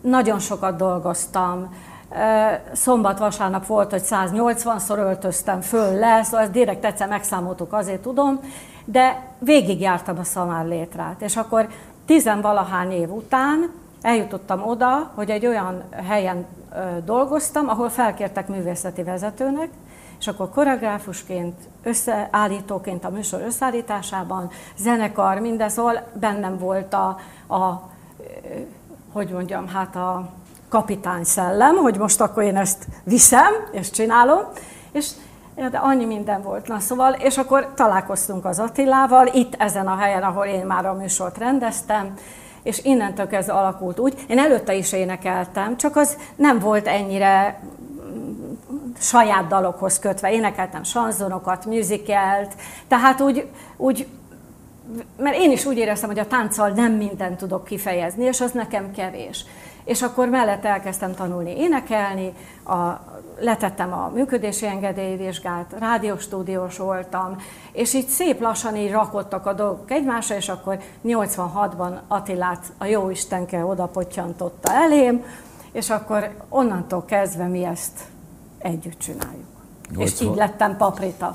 nagyon 0.00 0.38
sokat 0.38 0.76
dolgoztam, 0.76 1.74
Szombat-vasárnap 2.72 3.66
volt, 3.66 3.90
hogy 3.90 4.02
180-szor 4.04 4.96
öltöztem 4.96 5.60
föl 5.60 5.98
le, 5.98 6.22
szóval 6.22 6.40
ezt 6.40 6.50
direkt 6.50 6.84
egyszer 6.84 7.08
megszámoltuk, 7.08 7.72
azért 7.72 8.02
tudom, 8.02 8.40
de 8.84 9.22
végigjártam 9.38 10.18
a 10.18 10.24
szamár 10.24 10.66
létrát. 10.66 11.22
És 11.22 11.36
akkor 11.36 11.68
tizenvalahány 12.06 12.92
év 12.92 13.10
után 13.10 13.72
eljutottam 14.02 14.62
oda, 14.62 15.10
hogy 15.14 15.30
egy 15.30 15.46
olyan 15.46 15.82
helyen 16.06 16.46
dolgoztam, 17.04 17.68
ahol 17.68 17.88
felkértek 17.88 18.48
művészeti 18.48 19.02
vezetőnek, 19.02 19.68
és 20.18 20.28
akkor 20.28 20.50
koreográfusként, 20.50 21.56
összeállítóként 21.82 23.04
a 23.04 23.10
műsor 23.10 23.40
összeállításában, 23.40 24.50
zenekar, 24.76 25.38
minden, 25.38 25.68
szóval 25.68 26.06
bennem 26.12 26.58
volt 26.58 26.94
a, 26.94 27.16
a 27.54 27.90
hogy 29.12 29.28
mondjam, 29.28 29.68
hát 29.68 29.96
a 29.96 30.28
kapitány 30.70 31.24
szellem, 31.24 31.76
hogy 31.76 31.98
most 31.98 32.20
akkor 32.20 32.42
én 32.42 32.56
ezt 32.56 32.86
viszem, 33.04 33.52
és 33.72 33.90
csinálom, 33.90 34.40
és 34.92 35.10
de 35.70 35.78
annyi 35.78 36.04
minden 36.04 36.42
volt. 36.42 36.68
Na 36.68 36.78
szóval, 36.78 37.12
és 37.12 37.38
akkor 37.38 37.72
találkoztunk 37.74 38.44
az 38.44 38.58
Attilával, 38.58 39.26
itt 39.26 39.54
ezen 39.58 39.86
a 39.86 39.96
helyen, 39.96 40.22
ahol 40.22 40.46
én 40.46 40.66
már 40.66 40.86
a 40.86 40.94
műsort 40.94 41.38
rendeztem, 41.38 42.14
és 42.62 42.84
innentől 42.84 43.26
kezdve 43.26 43.52
alakult 43.52 43.98
úgy. 43.98 44.24
Én 44.28 44.38
előtte 44.38 44.74
is 44.74 44.92
énekeltem, 44.92 45.76
csak 45.76 45.96
az 45.96 46.16
nem 46.36 46.58
volt 46.58 46.86
ennyire 46.86 47.60
saját 48.98 49.46
dalokhoz 49.46 49.98
kötve. 49.98 50.32
Énekeltem 50.32 50.82
sanzonokat, 50.82 51.64
musicalt, 51.64 52.54
tehát 52.88 53.20
úgy, 53.20 53.48
úgy 53.76 54.06
mert 55.16 55.36
én 55.36 55.50
is 55.50 55.64
úgy 55.64 55.78
éreztem, 55.78 56.08
hogy 56.08 56.18
a 56.18 56.26
tánccal 56.26 56.68
nem 56.68 56.92
mindent 56.92 57.36
tudok 57.36 57.64
kifejezni, 57.64 58.24
és 58.24 58.40
az 58.40 58.50
nekem 58.50 58.92
kevés. 58.92 59.44
És 59.84 60.02
akkor 60.02 60.28
mellett 60.28 60.64
elkezdtem 60.64 61.14
tanulni 61.14 61.58
énekelni, 61.58 62.32
a, 62.64 63.00
letettem 63.38 63.92
a 63.92 64.10
működési 64.14 64.66
engedélyvizsgát, 64.66 65.74
rádióstúdiós 65.78 66.78
voltam, 66.78 67.36
és 67.72 67.94
így 67.94 68.06
szép 68.06 68.40
lassan 68.40 68.76
így 68.76 68.90
rakottak 68.90 69.46
a 69.46 69.52
dolgok 69.52 69.90
egymásra, 69.90 70.36
és 70.36 70.48
akkor 70.48 70.78
86-ban 71.04 71.98
Attilát 72.08 72.72
a 72.78 72.84
jó 72.84 73.10
Istenke 73.10 73.64
oda 73.64 73.86
pottyantotta 73.86 74.72
elém, 74.72 75.24
és 75.72 75.90
akkor 75.90 76.30
onnantól 76.48 77.04
kezdve 77.04 77.46
mi 77.46 77.64
ezt 77.64 78.00
együtt 78.58 78.98
csináljuk. 78.98 79.59
80, 79.96 80.06
és 80.06 80.20
így 80.20 80.36
lettem 80.36 80.76
paprita. 80.76 81.30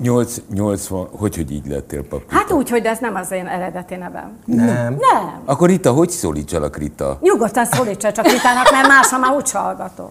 8, 0.00 0.36
80, 0.52 1.08
hogy, 1.10 1.36
hogy 1.36 1.50
így 1.50 1.66
lettél 1.66 2.02
paprita? 2.02 2.34
Hát 2.34 2.52
úgy, 2.52 2.70
hogy 2.70 2.84
ez 2.84 2.98
nem 2.98 3.14
az 3.14 3.30
én 3.30 3.46
eredeti 3.46 3.94
nevem. 3.94 4.38
Nem. 4.44 4.96
Nem. 5.12 5.42
Akkor 5.44 5.68
Rita, 5.68 5.92
hogy 5.92 6.10
szólítsalak 6.10 6.76
Rita? 6.76 7.18
Nyugodtan 7.20 7.64
szólítsa 7.64 8.12
csak 8.12 8.26
Ritának, 8.26 8.70
mert 8.70 8.88
másra 8.88 9.18
már 9.18 9.34
úgy 9.34 9.50
hallgatok. 9.50 10.10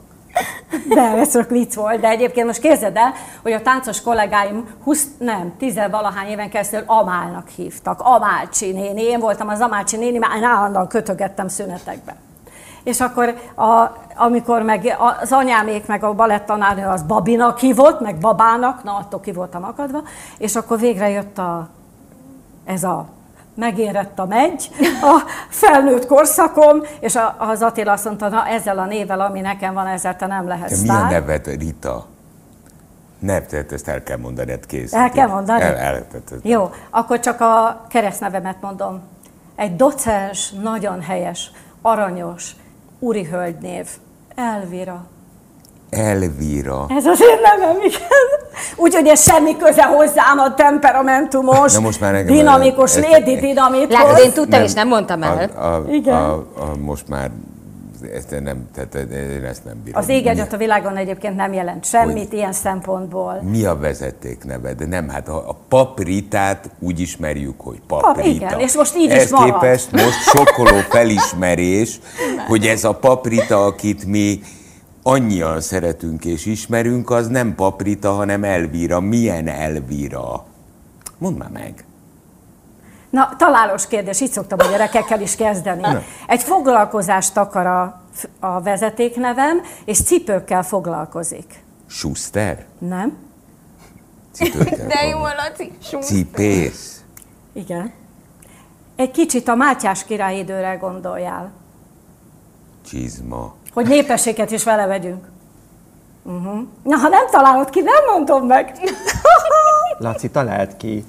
De 0.88 1.02
ez 1.02 1.32
csak 1.32 1.50
vicc 1.50 1.74
volt, 1.74 2.00
de 2.00 2.08
egyébként 2.08 2.46
most 2.46 2.60
képzeld 2.60 2.96
el, 2.96 3.14
hogy 3.42 3.52
a 3.52 3.62
táncos 3.62 4.02
kollégáim 4.02 4.68
20, 4.84 5.08
nem, 5.18 5.54
10 5.58 5.80
valahány 5.92 6.28
éven 6.28 6.50
keresztül 6.50 6.84
Amálnak 6.86 7.48
hívtak. 7.48 8.00
Amálcsi 8.02 8.72
néni. 8.72 9.02
Én 9.02 9.20
voltam 9.20 9.48
az 9.48 9.60
Amálcsi 9.60 9.98
néni, 9.98 10.16
én 10.16 10.44
állandóan 10.44 10.88
kötögettem 10.88 11.48
szünetekbe. 11.48 12.16
És 12.84 13.00
akkor 13.00 13.36
a, 13.56 13.88
amikor 14.16 14.62
meg 14.62 14.98
az 15.22 15.32
anyámék, 15.32 15.88
meg 15.88 16.04
a 16.04 16.13
balettanárnő 16.13 16.86
az 16.86 17.04
Babinak 17.04 17.60
hívott, 17.60 18.00
meg 18.00 18.18
Babának, 18.18 18.84
na 18.84 18.96
attól 18.96 19.20
ki 19.20 19.32
voltam 19.32 19.63
akadva, 19.63 20.02
és 20.38 20.56
akkor 20.56 20.80
végre 20.80 21.10
jött 21.10 21.38
a, 21.38 21.67
ez 22.65 22.84
a 22.84 23.06
megérett 23.56 24.19
a 24.19 24.26
megy, 24.26 24.69
a 25.02 25.22
felnőtt 25.50 26.06
korszakom, 26.06 26.82
és 27.00 27.17
az 27.38 27.62
Attila 27.62 27.91
azt 27.91 28.06
mondta, 28.06 28.28
na 28.28 28.48
ezzel 28.48 28.80
a 28.80 28.86
névvel, 28.86 29.22
ami 29.22 29.39
nekem 29.39 29.74
van, 29.74 29.88
ezzel 29.88 30.15
te 30.15 30.26
nem 30.26 30.48
lehetsz 30.48 30.82
Mi 30.82 30.89
a 30.89 31.08
neved, 31.10 31.46
Rita? 31.46 32.06
Nem, 33.19 33.46
tehát 33.46 33.72
ezt 33.72 33.88
el 33.88 34.04
kell 34.04 34.17
mondani, 34.17 34.60
kész. 34.67 34.93
El 34.93 35.10
kell 35.10 35.28
mondani? 35.28 35.62
El, 35.62 35.76
el, 35.76 36.06
Jó, 36.41 36.69
akkor 36.89 37.19
csak 37.19 37.41
a 37.41 37.86
keresztnevemet 37.89 38.62
mondom. 38.62 39.02
Egy 39.56 39.76
docens, 39.76 40.52
nagyon 40.52 41.02
helyes, 41.02 41.52
aranyos, 41.82 42.56
úri 43.04 43.24
hölgynév. 43.24 43.88
Elvira. 44.36 45.06
Elvira. 45.89 46.86
Ez 46.89 47.06
az 47.06 47.22
én 47.22 47.38
nevem, 47.42 47.76
igen. 47.82 48.02
Úgyhogy 48.76 49.08
ez 49.08 49.24
semmi 49.24 49.58
köze 49.58 49.84
hozzám 49.84 50.39
a 50.39 50.54
temperamentumos, 50.54 51.80
most 51.80 52.00
már 52.00 52.26
dinamikus, 52.26 52.96
lédi 52.96 53.36
dinamikus. 53.36 53.94
Látod, 53.94 54.18
én 54.18 54.32
tudtam, 54.32 54.60
nem, 54.60 54.63
és 54.63 54.74
nem 54.74 54.88
mondtam 54.88 55.24
el. 55.24 55.50
A, 55.56 55.66
a, 55.66 55.84
igen. 55.92 56.16
A, 56.16 56.34
a, 56.34 56.76
most 56.82 57.08
már 57.08 57.32
ezt 58.13 58.42
nem, 58.42 58.70
tehát 58.74 58.96
én 59.12 59.44
ezt 59.44 59.66
nem 59.66 59.82
bírom. 59.84 60.02
Az 60.02 60.10
ég 60.10 60.28
a 60.52 60.58
világon 60.58 60.98
egyébként 60.98 61.36
nem 61.36 61.54
jelent 61.54 61.86
semmit 61.86 62.28
hogy 62.28 62.34
ilyen 62.34 62.54
szempontból. 62.54 63.42
Mi 63.42 63.63
a 63.63 63.78
vezeték 63.78 64.44
neve? 64.44 64.74
De 64.74 64.86
nem, 64.86 65.10
hát 65.10 65.28
a, 65.28 65.50
a 65.50 65.58
papritát 65.68 66.70
úgy 66.80 67.00
ismerjük, 67.00 67.62
hogy 67.62 67.82
paprita. 67.88 68.22
Pap, 68.22 68.26
igen, 68.26 68.60
és 68.60 68.76
most 68.76 68.96
így 68.96 69.10
Ez 69.10 69.24
is 69.24 69.30
marad. 69.30 69.52
képest 69.54 69.92
most 69.92 70.22
sokkoló 70.22 70.78
felismerés, 70.89 72.00
hogy 72.50 72.66
ez 72.66 72.84
a 72.84 72.94
paprita, 72.94 73.66
akit 73.66 74.06
mi 74.06 74.39
annyian 75.04 75.62
szeretünk 75.62 76.26
és 76.26 76.46
ismerünk, 76.46 77.10
az 77.10 77.28
nem 77.28 77.56
paprita, 77.56 78.12
hanem 78.12 78.44
Elvira. 78.44 79.00
Milyen 79.00 79.48
Elvira? 79.48 80.46
Mondd 81.18 81.38
már 81.38 81.50
meg. 81.50 81.86
Na, 83.13 83.36
találós 83.38 83.88
kérdés, 83.88 84.21
így 84.21 84.32
szoktam 84.32 84.60
a 84.62 84.69
gyerekekkel 84.69 85.21
is 85.21 85.36
kezdeni. 85.36 85.84
Egy 86.28 86.41
foglalkozást 86.41 87.38
akar 87.38 87.65
a, 87.65 88.02
a 88.39 88.62
vezetéknevem, 88.62 89.62
és 89.86 90.04
cipőkkel 90.04 90.63
foglalkozik. 90.63 91.63
Schuster? 91.88 92.65
Nem. 92.78 93.17
Cipőkkel 94.32 94.88
De 94.88 95.06
jó, 95.06 95.19
Laci. 95.19 95.71
Cipész? 96.02 97.04
Igen. 97.52 97.93
Egy 98.95 99.12
kicsit 99.12 99.47
a 99.47 99.56
Mátyás 99.56 100.06
király 100.06 100.38
időre 100.38 100.76
gondoljál. 100.76 101.52
Csizma. 102.86 103.56
Hogy 103.73 103.88
népességet 103.88 104.52
is 104.52 104.63
vele 104.63 104.86
vegyünk. 104.86 105.26
Uh-huh. 106.23 106.67
Na, 106.84 106.95
ha 106.95 107.08
nem 107.08 107.30
találod 107.30 107.69
ki, 107.69 107.82
nem 107.82 108.04
mondom 108.12 108.47
meg. 108.47 108.78
Laci, 109.97 110.30
talált 110.30 110.78
ki. 110.78 111.06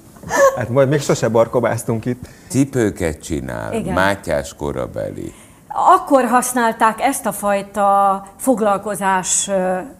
Hát 0.55 0.69
majd 0.69 0.89
még 0.89 1.01
sose 1.01 1.27
barkobáztunk 1.27 2.05
itt. 2.05 2.27
Cipőket 2.47 3.23
csinál, 3.23 3.73
Igen. 3.73 3.93
Mátyás 3.93 4.53
korabeli. 4.53 5.33
Akkor 5.67 6.25
használták 6.25 7.01
ezt 7.01 7.25
a 7.25 7.31
fajta 7.31 8.25
foglalkozás 8.37 9.49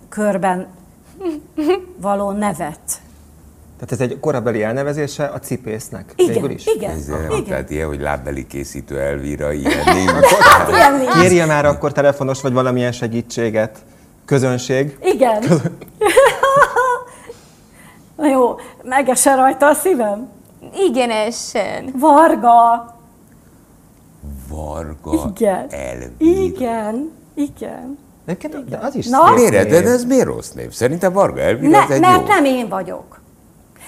körben 0.09 0.67
való 2.01 2.31
nevet. 2.31 2.79
Tehát 3.79 3.91
ez 3.91 3.99
egy 3.99 4.19
korabeli 4.19 4.63
elnevezése 4.63 5.25
a 5.25 5.39
cipésznek. 5.39 6.13
Igen, 6.15 6.51
is? 6.51 6.65
igen. 6.75 6.91
Ez 6.91 7.07
igen. 7.07 7.43
Tehát 7.43 7.69
ilyen, 7.69 7.88
hogy 7.88 8.01
lábbeli 8.01 8.47
készítő 8.47 8.99
Elvira, 8.99 9.53
ilyen 9.53 9.83
nincs. 9.95 11.13
Kérje 11.21 11.45
már 11.45 11.65
akkor 11.65 11.91
telefonos 11.91 12.41
vagy 12.41 12.53
valamilyen 12.53 12.91
segítséget. 12.91 13.77
Közönség. 14.25 14.97
Igen. 15.01 15.39
Közön... 15.41 15.77
Na 18.15 18.28
jó, 18.28 18.56
megese 18.84 19.36
rajta 19.36 19.67
a 19.67 19.73
szívem? 19.73 20.30
Igen, 20.73 21.10
essen. 21.12 21.93
Varga. 21.99 22.86
Varga. 24.49 25.12
Igen. 25.36 25.65
Elvira. 25.69 26.10
Igen. 26.19 27.12
Igen. 27.34 27.97
Egyébként 28.25 28.69
de 28.69 28.78
az 28.78 28.95
is 28.95 29.08
Na, 29.08 29.32
miért? 29.34 29.69
De 29.69 29.84
ez 29.84 30.06
miért 30.06 30.25
rossz 30.25 30.51
név? 30.51 30.71
Szerintem 30.71 31.13
Varga 31.13 31.39
Elvira 31.41 31.69
ne, 31.69 31.93
egy 31.93 31.99
Mert 31.99 32.19
jó. 32.21 32.28
nem 32.28 32.45
én 32.45 32.67
vagyok. 32.69 33.19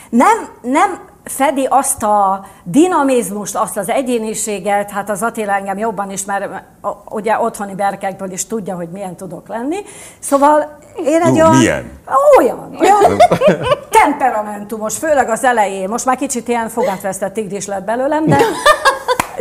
Nem, 0.10 0.38
nem 0.62 1.00
fedi 1.28 1.66
azt 1.70 2.04
a 2.04 2.46
dinamizmust, 2.64 3.56
azt 3.56 3.78
az 3.78 3.90
egyéniséget, 3.90 4.92
hát 4.92 5.10
az 5.10 5.24
Attila 5.24 5.54
engem 5.54 5.78
jobban 5.78 6.12
ismer, 6.12 6.64
ugye 7.10 7.40
otthoni 7.40 7.76
berkekből 7.76 8.32
is 8.32 8.46
tudja, 8.46 8.76
hogy 8.76 8.90
milyen 8.90 9.16
tudok 9.16 9.48
lenni. 9.48 9.78
Szóval 10.20 10.78
én 11.06 11.22
egy 11.22 11.30
Hú, 11.30 11.38
olyan... 11.38 11.56
milyen? 11.56 11.92
olyan, 12.40 12.78
olyan 12.80 13.18
temperamentumos, 14.02 14.98
főleg 14.98 15.30
az 15.30 15.44
elején. 15.44 15.90
Most 15.90 16.06
már 16.06 16.18
kicsit 16.18 16.48
ilyen 16.48 16.70
fogatvesztett 16.70 17.34
tigris 17.34 17.66
lett 17.66 17.84
belőlem, 17.84 18.26
de, 18.26 18.38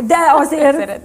de 0.01 0.17
azért... 0.35 1.01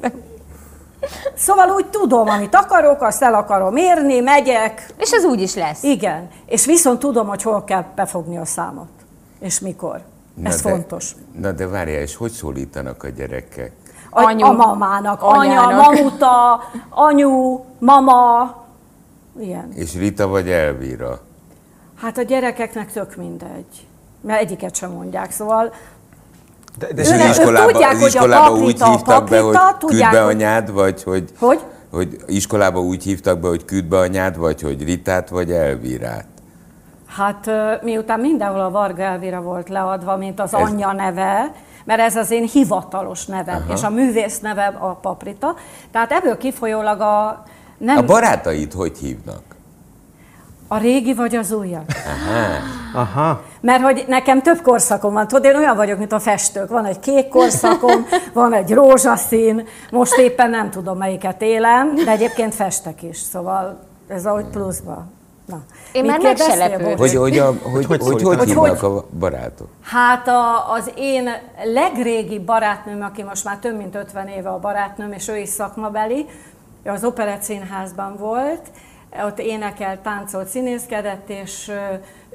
Szóval 1.35 1.71
úgy 1.71 1.87
tudom, 1.87 2.29
amit 2.29 2.55
akarok, 2.55 3.03
azt 3.03 3.23
el 3.23 3.35
akarom 3.35 3.77
érni, 3.77 4.21
megyek. 4.21 4.87
És 4.97 5.13
az 5.13 5.25
úgy 5.25 5.41
is 5.41 5.55
lesz. 5.55 5.83
Igen. 5.83 6.29
És 6.47 6.65
viszont 6.65 6.99
tudom, 6.99 7.29
hogy 7.29 7.43
hol 7.43 7.65
kell 7.65 7.85
befogni 7.95 8.37
a 8.37 8.45
számot. 8.45 8.89
És 9.41 9.61
mikor. 9.61 10.01
Ez 10.43 10.63
de, 10.63 10.71
fontos. 10.71 11.17
Na 11.41 11.53
de 11.53 11.67
várjál, 11.67 12.01
és 12.01 12.17
hogy 12.17 12.31
szólítanak 12.31 13.03
a 13.03 13.09
gyerekek? 13.09 13.73
A, 14.11 14.23
Anyu. 14.23 14.45
a 14.45 14.53
mamának. 14.53 15.23
Anya, 15.23 15.71
mamuta, 15.71 16.61
anyu, 16.91 17.61
mama. 17.79 18.57
Ilyen. 19.41 19.73
És 19.75 19.95
Rita 19.95 20.27
vagy 20.27 20.51
Elvira? 20.51 21.21
Hát 22.01 22.19
a 22.19 22.23
gyerekeknek 22.23 22.93
tök 22.93 23.17
mindegy. 23.17 23.87
Mert 24.21 24.41
egyiket 24.41 24.75
sem 24.75 24.91
mondják, 24.91 25.31
szóval 25.31 25.73
De, 26.79 26.93
de 26.93 27.03
Őnek- 27.05 27.21
az 27.21 27.25
ők 27.25 27.31
iskolába, 27.31 27.71
tudják, 27.71 27.91
az 27.93 28.01
hogy 28.01 28.05
a 28.05 28.07
iskolába 28.07 28.51
úgy 28.53 28.79
paprika, 28.79 28.91
hívtak 28.91 29.29
be, 29.29 29.41
hogy 29.41 29.57
küld 29.87 30.11
be 30.11 30.25
anyád, 30.25 30.73
vagy 30.73 31.03
hogy... 31.03 31.31
Hogy? 31.39 31.61
Hogy 31.91 32.17
iskolába 32.27 32.81
úgy 32.81 33.03
hívtak 33.03 33.39
be, 33.39 33.49
hogy 33.49 33.65
küld 33.65 33.85
be 33.85 33.99
anyád, 33.99 34.37
vagy 34.39 34.61
hogy 34.61 34.85
Ritát, 34.85 35.29
vagy 35.29 35.53
Elvirát. 35.53 36.27
Hát 37.17 37.51
miután 37.83 38.21
mindenhol 38.21 38.61
a 38.61 38.71
Varga 38.71 39.03
Elvira 39.03 39.41
volt 39.41 39.69
leadva, 39.69 40.17
mint 40.17 40.41
az 40.41 40.55
Ez- 40.55 40.61
anyja 40.61 40.93
neve, 40.93 41.53
mert 41.85 42.01
ez 42.01 42.17
az 42.17 42.31
én 42.31 42.45
hivatalos 42.47 43.27
nevem, 43.27 43.63
Aha. 43.65 43.73
és 43.73 43.83
a 43.83 43.91
művész 43.91 44.41
neve 44.41 44.77
a 44.79 44.95
Paprita. 44.95 45.55
Tehát 45.91 46.13
ebből 46.13 46.37
kifolyólag 46.37 47.01
a... 47.01 47.43
Nem, 47.79 47.97
A 47.97 48.03
barátaid 48.05 48.73
hogy 48.73 48.99
hívnak? 48.99 49.43
a 50.69 50.79
régi 50.79 51.15
vagy 51.15 51.35
az 51.37 51.53
újat? 51.53 51.93
Aha. 52.95 53.43
Mert 53.61 53.83
hogy 53.83 54.05
nekem 54.09 54.43
több 54.43 54.61
korszakom 54.63 55.13
van, 55.13 55.29
tudod, 55.29 55.45
én 55.45 55.57
olyan 55.57 55.77
vagyok, 55.77 55.99
mint 55.99 56.13
a 56.13 56.19
festők. 56.21 56.69
Van 56.69 56.85
egy 56.85 57.01
kék 57.01 57.29
korszakom, 57.29 58.07
van 58.33 58.53
egy 58.53 58.73
rózsaszín, 58.73 59.67
most 59.91 60.17
éppen 60.17 60.51
nem 60.51 60.71
tudom, 60.71 60.99
melyiket 60.99 61.43
élem, 61.43 61.95
de 61.95 62.11
egyébként 62.11 62.55
festek 62.55 63.03
is, 63.03 63.19
szóval 63.19 63.79
ez 64.09 64.27
ahogy 64.27 64.45
pluszba. 64.47 65.05
Na. 65.47 65.63
Én 65.93 66.05
már 66.05 66.21
meg 66.21 66.37
se? 66.37 66.95
Hogy 66.97 67.15
hogy, 67.15 67.39
a, 67.39 67.55
hogy, 67.63 67.85
hogy, 67.85 68.01
hogy, 68.01 68.23
hogy, 68.23 68.45
hívnak 68.45 68.83
a 68.83 69.07
barátok? 69.19 69.69
Hát 69.83 70.29
a, 70.29 70.73
az 70.73 70.91
én 70.97 71.29
legrégi 71.65 72.39
barátnőm, 72.39 73.03
aki 73.03 73.23
most 73.23 73.45
már 73.45 73.59
több 73.59 73.77
mint 73.77 73.95
50 73.95 74.29
éve 74.29 74.49
a 74.49 74.59
barátnőm, 74.59 75.13
és 75.13 75.29
ő 75.29 75.37
is 75.37 75.49
szakmabeli, 75.49 76.27
az 76.85 77.05
Operett 77.05 77.43
Színházban 77.43 78.17
volt, 78.17 78.71
ott 79.25 79.39
énekelt, 79.39 80.01
táncolt, 80.01 80.49
színészkedett, 80.49 81.29
és 81.29 81.71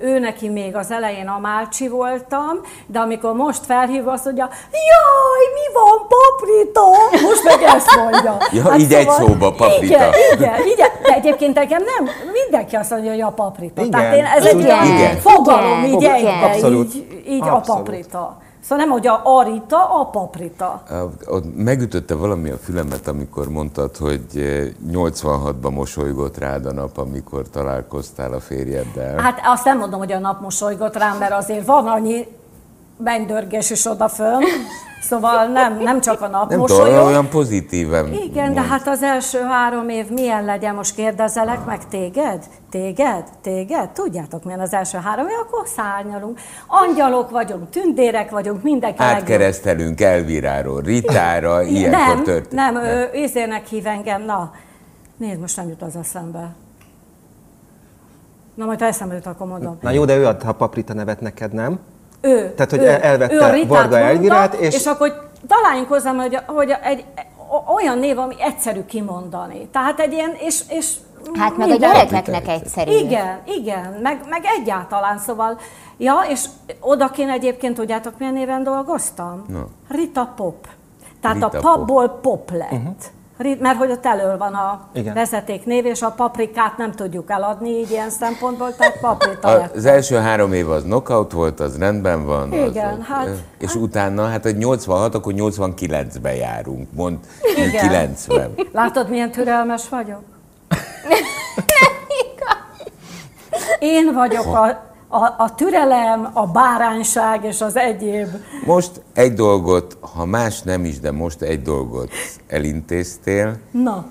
ő 0.02 0.20
neki 0.20 0.50
még 0.50 0.76
az 0.76 0.92
elején 0.92 1.28
Amálcsi 1.28 1.88
voltam, 1.88 2.60
de 2.86 3.00
amikor 3.00 3.34
most 3.34 3.66
felhív, 3.66 4.08
azt 4.08 4.26
mondja, 4.26 4.50
jaj, 4.72 5.46
mi 5.54 5.74
van, 5.74 6.08
paprita? 6.08 6.88
Most 7.28 7.44
meg 7.44 7.62
ezt 7.62 7.96
mondja. 7.96 8.38
Ja, 8.52 8.76
így 8.78 8.94
egy 8.94 9.10
szóba, 9.10 9.52
paprita. 9.52 9.84
Igen, 9.84 10.12
igen, 10.34 10.56
igen. 10.68 10.90
De 11.04 11.14
egyébként 11.14 11.56
nekem 11.56 11.84
nem, 11.84 12.10
mindenki 12.34 12.76
azt 12.76 12.90
mondja, 12.92 13.12
hogy 13.12 13.22
a 13.22 13.30
paprita. 13.30 13.82
Igen, 13.82 13.92
Tehát 13.92 14.16
én, 14.18 14.26
ez 14.26 14.46
ez 14.46 14.54
egy 14.54 14.60
ilyen 14.60 14.86
igen. 14.86 15.18
fogalom, 15.18 15.84
így 15.84 15.94
Igen, 16.02 16.14
egybe, 16.14 16.46
abszolút. 16.46 16.94
így, 16.96 17.24
így 17.28 17.42
a 17.42 17.56
Abszolút. 17.56 17.84
paprita. 17.84 18.38
Szóval 18.68 18.86
nem, 18.86 18.94
hogy 18.94 19.08
a 19.08 19.22
arita, 19.24 20.00
a 20.00 20.06
paprita. 20.06 20.66
A- 20.90 21.10
Ott 21.26 21.56
megütötte 21.56 22.16
valami 22.16 22.50
a 22.50 22.58
fülemet, 22.58 23.08
amikor 23.08 23.50
mondtad, 23.50 23.96
hogy 23.98 24.22
eh, 24.36 24.68
86-ban 24.92 25.72
mosolygott 25.74 26.38
rád 26.38 26.66
a 26.66 26.72
nap, 26.74 26.98
amikor 26.98 27.50
találkoztál 27.50 28.34
a 28.34 28.40
férjeddel. 28.40 29.18
Hát 29.20 29.40
azt 29.46 29.66
nem 29.66 29.78
mondom, 29.78 30.00
hogy 30.00 30.12
a 30.12 30.20
nap 30.20 30.42
mosolygott 30.42 30.96
rám, 30.98 31.18
mert 31.18 31.32
azért 31.34 31.66
van 31.66 31.88
annyi 31.88 32.28
mennydörgés 32.98 33.70
is 33.70 33.86
odafönn. 33.86 34.42
Szóval 35.02 35.46
nem, 35.48 35.78
nem 35.78 36.02
csak 36.02 36.22
a 36.22 36.28
nap 36.28 36.50
nem 36.50 36.66
tudom, 36.66 37.06
olyan 37.06 37.30
pozitíven 37.30 38.14
Igen, 38.14 38.54
de 38.54 38.60
mond. 38.60 38.72
hát 38.72 38.88
az 38.88 39.04
első 39.04 39.40
három 39.42 39.90
év 39.90 40.10
milyen 40.10 40.46
legyen? 40.46 40.76
Most 40.76 40.96
kérdezelek 40.96 41.66
meg 41.66 41.88
téged? 41.88 42.44
Téged? 42.70 43.24
Téged? 43.42 43.90
Tudjátok 43.90 44.44
milyen 44.44 44.60
az 44.60 44.74
első 44.74 44.98
három 44.98 45.28
év? 45.28 45.34
Akkor 45.42 45.68
szárnyalunk. 45.68 46.40
Angyalok 46.68 47.30
vagyunk, 47.30 47.70
tündérek 47.70 48.30
vagyunk, 48.30 48.64
mindenki. 48.64 49.02
Átkeresztelünk 49.02 50.02
Elviráról, 50.02 50.82
Ritára, 50.82 51.62
ilyenkor 51.62 52.16
nem, 52.16 52.24
történt. 52.24 52.52
nem, 52.52 52.76
ő 52.76 53.10
izének 53.14 53.66
hív 53.66 53.88
engem, 53.88 54.22
na, 54.22 54.52
nézd, 55.18 55.40
most 55.40 55.58
nem 55.58 55.68
jut 55.68 55.82
az 55.82 55.96
eszembe. 55.96 56.56
Na, 58.54 58.66
majd 58.66 58.80
ha 58.80 58.86
eszembe 58.86 59.14
jut, 59.16 59.26
akkor 59.26 59.48
mondom. 59.48 59.78
Na 59.82 59.90
jó, 59.92 60.06
de 60.06 60.16
ő 60.16 60.26
adta 60.26 60.48
a 60.48 60.54
paprita 60.54 60.94
nevet 60.94 61.22
neked, 61.22 61.54
nem? 61.54 61.80
Ő, 62.22 62.54
Tehát, 62.54 62.72
hogy 62.72 62.80
ő, 62.80 62.88
el- 62.88 63.02
elvette 63.02 63.34
ő 63.34 63.40
a 63.40 63.52
Ritát 63.52 63.68
Varga 63.70 63.98
Elvirát, 64.00 64.54
és- 64.54 64.76
és... 64.76 64.86
akkor 64.86 65.30
találjunk 65.48 65.88
hozzá, 65.88 66.12
hogy, 66.14 66.40
hogy 66.46 66.74
egy, 66.84 67.06
olyan 67.76 67.98
név, 68.00 68.18
ami 68.20 68.36
egyszerű 68.42 68.86
kimondani. 68.86 69.68
Tehát 69.72 70.00
egy 70.00 70.14
ilyen, 70.14 70.32
és, 70.40 70.62
és 70.70 70.92
Hát 71.40 71.58
meg 71.58 71.68
a 71.68 71.72
minden- 71.72 71.94
gyerekeknek 71.94 72.48
egyszerű. 72.48 72.92
Igen, 72.92 73.40
igen, 73.46 73.98
meg, 74.02 74.20
meg 74.30 74.42
egyáltalán, 74.60 75.18
szóval, 75.20 75.60
ja, 75.98 76.20
és 76.30 76.46
odakin 76.80 77.30
egyébként 77.30 77.76
tudjátok, 77.76 78.14
milyen 78.18 78.34
néven 78.34 78.64
dolgoztam? 78.64 79.46
No. 79.48 79.60
Rita 79.90 80.34
Pop. 80.36 80.68
Tehát 81.22 81.36
Rita 81.36 81.48
a 81.48 81.50
Pop. 81.50 81.62
papból 81.62 82.10
pop 82.10 82.52
lett. 82.52 82.72
Uh-huh. 82.72 82.96
Mert 83.60 83.78
hogy 83.78 83.92
ott 83.92 84.06
elől 84.06 84.38
van 84.38 84.54
a 84.54 84.82
Igen. 84.94 85.14
vezetéknév, 85.14 85.86
és 85.86 86.02
a 86.02 86.10
paprikát 86.12 86.78
nem 86.78 86.92
tudjuk 86.92 87.30
eladni 87.30 87.70
így 87.70 87.92
ilyen 87.92 88.10
szempontból, 88.10 88.76
tehát 88.76 89.00
paprita 89.02 89.58
lett. 89.58 89.76
Az 89.76 89.86
első 89.86 90.16
három 90.16 90.54
év 90.54 90.70
az 90.70 90.84
knockout 90.84 91.32
volt, 91.32 91.60
az 91.60 91.78
rendben 91.78 92.26
van. 92.26 92.54
Igen, 92.54 93.00
az, 93.00 93.06
hát- 93.08 93.30
És 93.58 93.76
utána, 93.76 94.28
hát 94.28 94.46
egy 94.46 94.58
86, 94.58 95.16
akkor 95.16 95.34
89-ben 95.36 96.34
járunk, 96.36 96.88
mond 96.94 97.18
Igen. 97.56 97.70
90. 97.72 98.54
Látod, 98.74 99.10
milyen 99.10 99.32
türelmes 99.32 99.90
vagyok? 99.90 100.22
Én 103.80 104.14
vagyok 104.14 104.46
a, 104.46 104.84
a, 105.08 105.24
a 105.38 105.56
türelem, 105.56 106.30
a 106.34 106.48
bárányság 106.48 107.44
és 107.44 107.62
az 107.62 107.76
egyéb. 107.76 108.28
Most 108.66 108.92
egy 109.14 109.34
dolgot, 109.34 109.98
ha 110.00 110.26
más 110.26 110.62
nem 110.62 110.86
is, 110.86 111.00
de 111.00 111.12
most 111.12 111.42
egy 111.42 111.62
dolgot 111.62 112.10
elintéztél. 112.48 113.58
Na, 113.72 114.06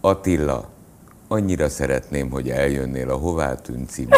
Attila, 0.00 0.64
annyira 1.28 1.68
szeretném, 1.68 2.30
hogy 2.30 2.48
eljönnél 2.48 3.10
a 3.10 3.16
Hová 3.16 3.54
tűnt 3.54 3.90
című 3.90 4.08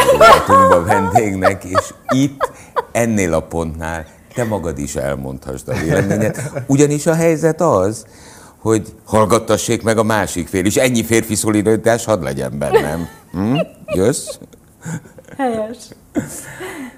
vendégnek, 0.85 1.63
és 1.63 1.93
itt, 2.09 2.51
ennél 2.91 3.33
a 3.33 3.41
pontnál 3.41 4.05
te 4.33 4.43
magad 4.43 4.77
is 4.77 4.95
elmondhasd 4.95 5.67
a 5.67 5.73
véleményed. 5.73 6.51
Ugyanis 6.67 7.05
a 7.05 7.13
helyzet 7.13 7.61
az, 7.61 8.05
hogy 8.57 8.93
hallgattassék 9.05 9.83
meg 9.83 9.97
a 9.97 10.03
másik 10.03 10.47
fél 10.47 10.65
is. 10.65 10.75
Ennyi 10.75 11.03
férfi 11.03 11.35
szolidaritás 11.35 12.05
hadd 12.05 12.23
legyen 12.23 12.57
bennem. 12.57 13.07
Hm? 13.31 13.57
Jössz? 13.85 14.37
Helyes. 15.37 15.77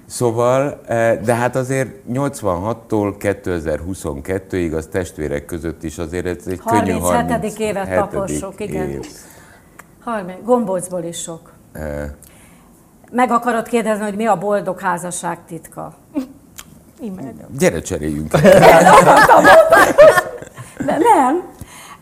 Szóval, 0.06 0.82
eh, 0.88 1.20
de 1.24 1.36
hát 1.36 1.56
azért 1.56 1.90
86-tól 2.12 3.16
2022-ig 3.20 4.76
az 4.76 4.88
testvérek 4.92 5.46
között 5.46 5.84
is 5.84 5.98
azért 5.98 6.26
ez 6.26 6.48
egy 6.48 6.60
könnyű 6.60 6.92
37. 6.92 7.60
évet 7.60 7.88
37. 7.88 8.00
tapossuk, 8.00 8.60
igen. 8.60 8.90
év. 8.90 9.06
Harmi, 10.04 10.34
gombócból 10.44 11.04
is 11.04 11.22
sok. 11.22 11.52
Eh, 11.72 12.10
Meg 13.12 13.32
akarod 13.32 13.68
kérdezni, 13.68 14.04
hogy 14.04 14.16
mi 14.16 14.26
a 14.26 14.38
boldog 14.38 14.80
házasság 14.80 15.38
titka? 15.48 15.94
Imádom. 17.02 17.46
Gyere, 17.58 17.82
cseréljünk. 17.82 18.32
De 20.86 20.98
nem. 20.98 21.44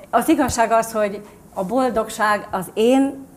Az 0.10 0.30
igazság 0.30 0.72
az, 0.72 0.92
hogy 0.92 1.22
a 1.54 1.64
boldogság 1.64 2.48
az 2.52 2.66
én 2.74 3.28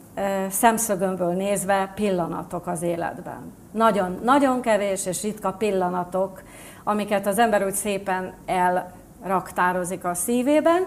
szemszögömből 0.50 1.32
nézve 1.32 1.92
pillanatok 1.94 2.66
az 2.66 2.82
életben. 2.82 3.52
Nagyon, 3.70 4.18
nagyon 4.22 4.60
kevés 4.60 5.06
és 5.06 5.22
ritka 5.22 5.52
pillanatok, 5.52 6.42
amiket 6.84 7.26
az 7.26 7.38
ember 7.38 7.64
úgy 7.64 7.74
szépen 7.74 8.34
elraktározik 8.46 10.04
a 10.04 10.14
szívében. 10.14 10.86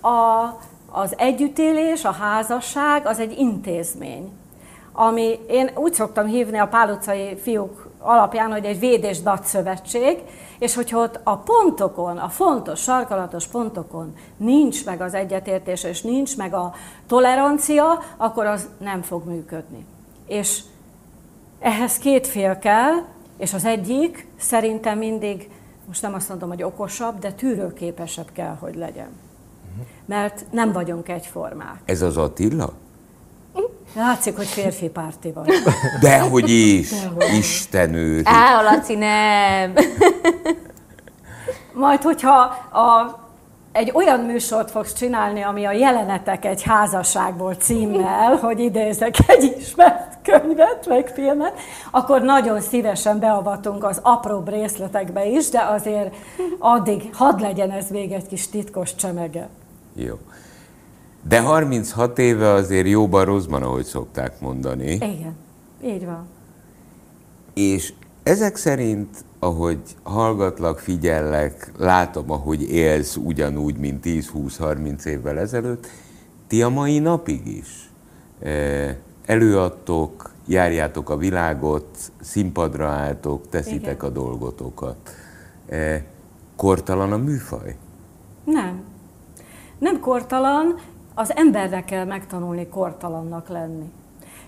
A, 0.00 0.46
az 0.90 1.14
együttélés, 1.18 2.04
a 2.04 2.12
házasság 2.12 3.06
az 3.06 3.18
egy 3.18 3.38
intézmény 3.38 4.32
ami 4.98 5.38
én 5.48 5.70
úgy 5.74 5.92
szoktam 5.94 6.26
hívni 6.26 6.58
a 6.58 6.68
Pál 6.68 6.98
fiúk 7.42 7.85
alapján, 7.98 8.50
hogy 8.52 8.64
egy 8.64 8.78
véd 8.78 9.04
és 9.04 9.20
datszövetség, 9.20 10.22
és 10.58 10.74
hogyha 10.74 10.98
ott 10.98 11.20
a 11.22 11.36
pontokon, 11.36 12.18
a 12.18 12.28
fontos, 12.28 12.80
sarkalatos 12.80 13.46
pontokon 13.46 14.14
nincs 14.36 14.84
meg 14.84 15.00
az 15.00 15.14
egyetértés, 15.14 15.84
és 15.84 16.02
nincs 16.02 16.36
meg 16.36 16.54
a 16.54 16.74
tolerancia, 17.06 18.02
akkor 18.16 18.46
az 18.46 18.68
nem 18.78 19.02
fog 19.02 19.26
működni. 19.26 19.86
És 20.26 20.60
ehhez 21.60 21.98
két 21.98 22.26
fél 22.26 22.58
kell, 22.58 22.92
és 23.36 23.54
az 23.54 23.64
egyik 23.64 24.26
szerintem 24.38 24.98
mindig, 24.98 25.50
most 25.86 26.02
nem 26.02 26.14
azt 26.14 26.28
mondom, 26.28 26.48
hogy 26.48 26.62
okosabb, 26.62 27.18
de 27.18 27.32
tűrőképesebb 27.32 28.28
kell, 28.32 28.56
hogy 28.60 28.74
legyen. 28.74 29.08
Mert 30.04 30.44
nem 30.50 30.72
vagyunk 30.72 31.08
egyformák. 31.08 31.80
Ez 31.84 32.02
az 32.02 32.16
Attila? 32.16 32.72
Látszik, 33.96 34.36
hogy 34.36 34.46
férfi 34.46 34.88
párti 34.88 35.32
van. 35.32 35.46
Dehogy 36.00 36.50
is, 36.50 36.90
Isten 37.38 37.94
őri. 37.94 38.22
Á, 38.24 38.62
Laci, 38.62 38.94
nem! 38.94 39.72
Majd, 41.72 42.02
hogyha 42.02 42.38
a, 42.72 43.18
egy 43.72 43.90
olyan 43.94 44.20
műsort 44.20 44.70
fogsz 44.70 44.92
csinálni, 44.92 45.42
ami 45.42 45.64
a 45.64 45.72
jelenetek 45.72 46.44
egy 46.44 46.62
házasságból 46.62 47.54
címmel, 47.54 48.36
hogy 48.42 48.60
idézek 48.60 49.14
egy 49.26 49.54
ismert 49.58 50.18
könyvet, 50.22 50.86
meg 50.88 51.10
filmet, 51.14 51.52
akkor 51.90 52.22
nagyon 52.22 52.60
szívesen 52.60 53.18
beavatunk 53.18 53.84
az 53.84 54.00
apróbb 54.02 54.48
részletekbe 54.48 55.26
is, 55.26 55.48
de 55.48 55.60
azért 55.60 56.14
addig 56.58 57.10
hadd 57.12 57.40
legyen 57.40 57.70
ez 57.70 57.90
még 57.90 58.12
egy 58.12 58.26
kis 58.26 58.48
titkos 58.48 58.94
csemege. 58.94 59.48
Jó. 59.94 60.14
De 61.28 61.40
36 61.40 62.18
éve 62.18 62.50
azért 62.52 62.86
jóban 62.86 63.24
rosszban, 63.24 63.62
ahogy 63.62 63.84
szokták 63.84 64.40
mondani. 64.40 64.90
Igen, 64.90 65.36
így 65.84 66.04
van. 66.04 66.26
És 67.54 67.92
ezek 68.22 68.56
szerint, 68.56 69.24
ahogy 69.38 69.78
hallgatlak, 70.02 70.78
figyellek, 70.78 71.72
látom, 71.78 72.30
ahogy 72.30 72.70
élsz 72.70 73.16
ugyanúgy, 73.16 73.76
mint 73.76 74.04
10-20-30 74.06 75.04
évvel 75.04 75.38
ezelőtt, 75.38 75.86
ti 76.46 76.62
a 76.62 76.68
mai 76.68 76.98
napig 76.98 77.46
is 77.46 77.90
eh, 78.40 78.96
előadtok, 79.26 80.30
járjátok 80.46 81.10
a 81.10 81.16
világot, 81.16 81.98
színpadra 82.20 82.86
álltok, 82.86 83.48
teszitek 83.48 83.96
Igen. 83.96 84.10
a 84.10 84.12
dolgotokat. 84.12 84.96
Eh, 85.68 86.02
Kortalan 86.56 87.12
a 87.12 87.16
műfaj? 87.16 87.76
Nem. 88.44 88.80
Nem 89.78 90.00
kortalan, 90.00 90.74
az 91.18 91.36
embernek 91.36 91.84
kell 91.84 92.04
megtanulni 92.04 92.68
kortalannak 92.68 93.48
lenni. 93.48 93.92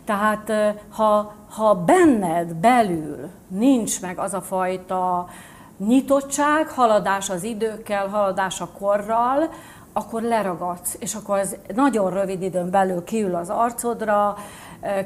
Tehát 0.04 0.52
ha, 0.90 1.34
ha 1.50 1.74
benned 1.74 2.54
belül 2.54 3.28
nincs 3.48 4.00
meg 4.00 4.18
az 4.18 4.34
a 4.34 4.40
fajta 4.40 5.28
nyitottság, 5.76 6.68
haladás 6.68 7.30
az 7.30 7.42
időkkel, 7.42 8.08
haladás 8.08 8.60
a 8.60 8.68
korral, 8.78 9.50
akkor 9.92 10.22
leragadsz, 10.22 10.96
és 10.98 11.14
akkor 11.14 11.38
ez 11.38 11.56
nagyon 11.74 12.10
rövid 12.10 12.42
időn 12.42 12.70
belül 12.70 13.04
kiül 13.04 13.34
az 13.34 13.50
arcodra, 13.50 14.36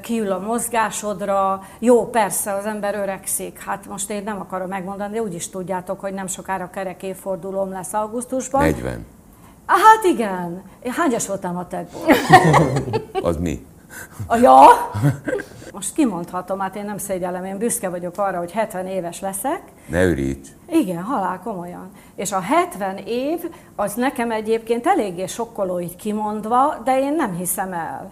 kiül 0.01 0.33
a 0.33 0.39
mozgásodra. 0.39 1.63
Jó, 1.79 2.11
persze, 2.11 2.53
az 2.53 2.65
ember 2.65 2.95
öregszik. 2.95 3.59
Hát 3.59 3.87
most 3.87 4.11
én 4.11 4.23
nem 4.23 4.41
akarom 4.41 4.69
megmondani, 4.69 5.13
de 5.13 5.23
úgy 5.23 5.35
is 5.35 5.49
tudjátok, 5.49 6.01
hogy 6.01 6.13
nem 6.13 6.27
sokára 6.27 6.71
kerek 6.71 7.03
évfordulóm 7.03 7.71
lesz 7.71 7.93
augusztusban. 7.93 8.63
40. 8.63 9.07
Hát 9.67 10.05
igen. 10.05 10.63
Én 10.83 10.93
hányas 10.93 11.27
voltam 11.27 11.57
a 11.57 11.67
tegból? 11.69 12.07
Az 13.31 13.37
mi? 13.37 13.67
A 14.27 14.37
ja? 14.37 14.61
Most 15.73 15.95
kimondhatom, 15.95 16.59
hát 16.59 16.77
én 16.77 16.85
nem 16.85 16.99
szégyellem, 16.99 17.45
én 17.45 17.59
büszke 17.59 17.89
vagyok 17.89 18.19
arra, 18.19 18.39
hogy 18.39 18.53
70 18.53 18.87
éves 18.87 19.21
leszek. 19.21 19.63
Ne 19.87 20.05
üríts. 20.05 20.49
Igen, 20.69 21.03
halál 21.03 21.41
komolyan. 21.45 21.91
És 22.15 22.33
a 22.33 22.41
70 22.41 22.97
év 22.97 23.41
az 23.77 23.95
nekem 23.95 24.31
egyébként 24.31 24.87
eléggé 24.87 25.27
sokkoló 25.27 25.81
így 25.81 25.97
kimondva, 25.97 26.81
de 26.85 27.01
én 27.01 27.15
nem 27.15 27.37
hiszem 27.37 27.73
el. 27.73 28.11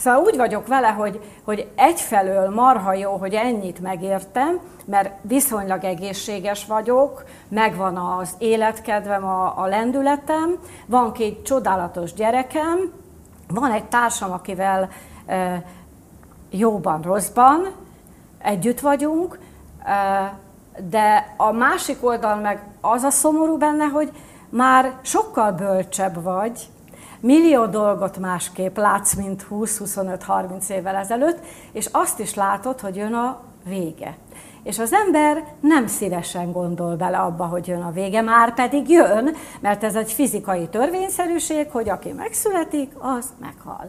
Szóval 0.00 0.22
úgy 0.22 0.36
vagyok 0.36 0.66
vele, 0.66 0.88
hogy, 0.88 1.20
hogy 1.44 1.68
egyfelől 1.74 2.50
marha 2.50 2.92
jó, 2.92 3.16
hogy 3.16 3.34
ennyit 3.34 3.80
megértem, 3.80 4.60
mert 4.84 5.12
viszonylag 5.22 5.84
egészséges 5.84 6.66
vagyok, 6.66 7.24
megvan 7.48 7.96
az 7.96 8.34
életkedvem, 8.38 9.24
a, 9.24 9.58
a 9.58 9.66
lendületem, 9.66 10.58
van 10.86 11.12
két 11.12 11.42
csodálatos 11.44 12.12
gyerekem, 12.12 12.92
van 13.48 13.72
egy 13.72 13.84
társam, 13.84 14.32
akivel 14.32 14.88
e, 15.26 15.64
jóban, 16.50 17.02
rosszban 17.02 17.72
együtt 18.38 18.80
vagyunk, 18.80 19.38
e, 19.84 20.38
de 20.90 21.34
a 21.36 21.52
másik 21.52 22.04
oldal 22.04 22.34
meg 22.36 22.62
az 22.80 23.02
a 23.02 23.10
szomorú 23.10 23.56
benne, 23.56 23.84
hogy 23.84 24.12
már 24.48 24.92
sokkal 25.02 25.52
bölcsebb 25.52 26.22
vagy, 26.22 26.68
millió 27.20 27.66
dolgot 27.66 28.18
másképp 28.18 28.76
látsz, 28.76 29.14
mint 29.14 29.46
20-25-30 29.50 30.68
évvel 30.68 30.96
ezelőtt, 30.96 31.38
és 31.72 31.88
azt 31.92 32.18
is 32.18 32.34
látod, 32.34 32.80
hogy 32.80 32.96
jön 32.96 33.14
a 33.14 33.40
vége. 33.64 34.16
És 34.62 34.78
az 34.78 34.92
ember 34.92 35.44
nem 35.60 35.86
szívesen 35.86 36.52
gondol 36.52 36.96
bele 36.96 37.18
abba, 37.18 37.44
hogy 37.44 37.66
jön 37.66 37.82
a 37.82 37.90
vége, 37.90 38.20
már 38.20 38.54
pedig 38.54 38.88
jön, 38.88 39.34
mert 39.60 39.84
ez 39.84 39.94
egy 39.94 40.12
fizikai 40.12 40.68
törvényszerűség, 40.68 41.70
hogy 41.70 41.88
aki 41.88 42.12
megszületik, 42.12 42.92
az 42.98 43.26
meghal. 43.40 43.88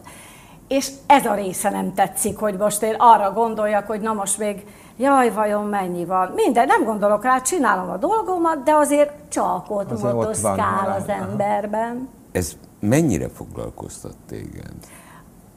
És 0.68 0.90
ez 1.06 1.26
a 1.26 1.34
része 1.34 1.70
nem 1.70 1.94
tetszik, 1.94 2.38
hogy 2.38 2.56
most 2.56 2.82
én 2.82 2.94
arra 2.98 3.32
gondoljak, 3.32 3.86
hogy 3.86 4.00
na 4.00 4.12
most 4.12 4.38
még, 4.38 4.66
jaj, 4.96 5.30
vajon 5.30 5.64
mennyi 5.64 6.04
van. 6.04 6.32
Minden, 6.34 6.66
nem 6.66 6.84
gondolok 6.84 7.24
rá, 7.24 7.40
csinálom 7.40 7.90
a 7.90 7.96
dolgomat, 7.96 8.62
de 8.62 8.74
azért 8.74 9.12
csak 9.28 9.64
ott 9.68 9.90
Azért 9.90 9.92
ott 9.92 10.00
van 10.00 10.14
motoszkál 10.14 10.96
az 10.98 11.08
emberben. 11.08 12.08
Ez 12.32 12.56
mennyire 12.82 13.28
foglalkoztat 13.28 14.16
téged? 14.26 14.74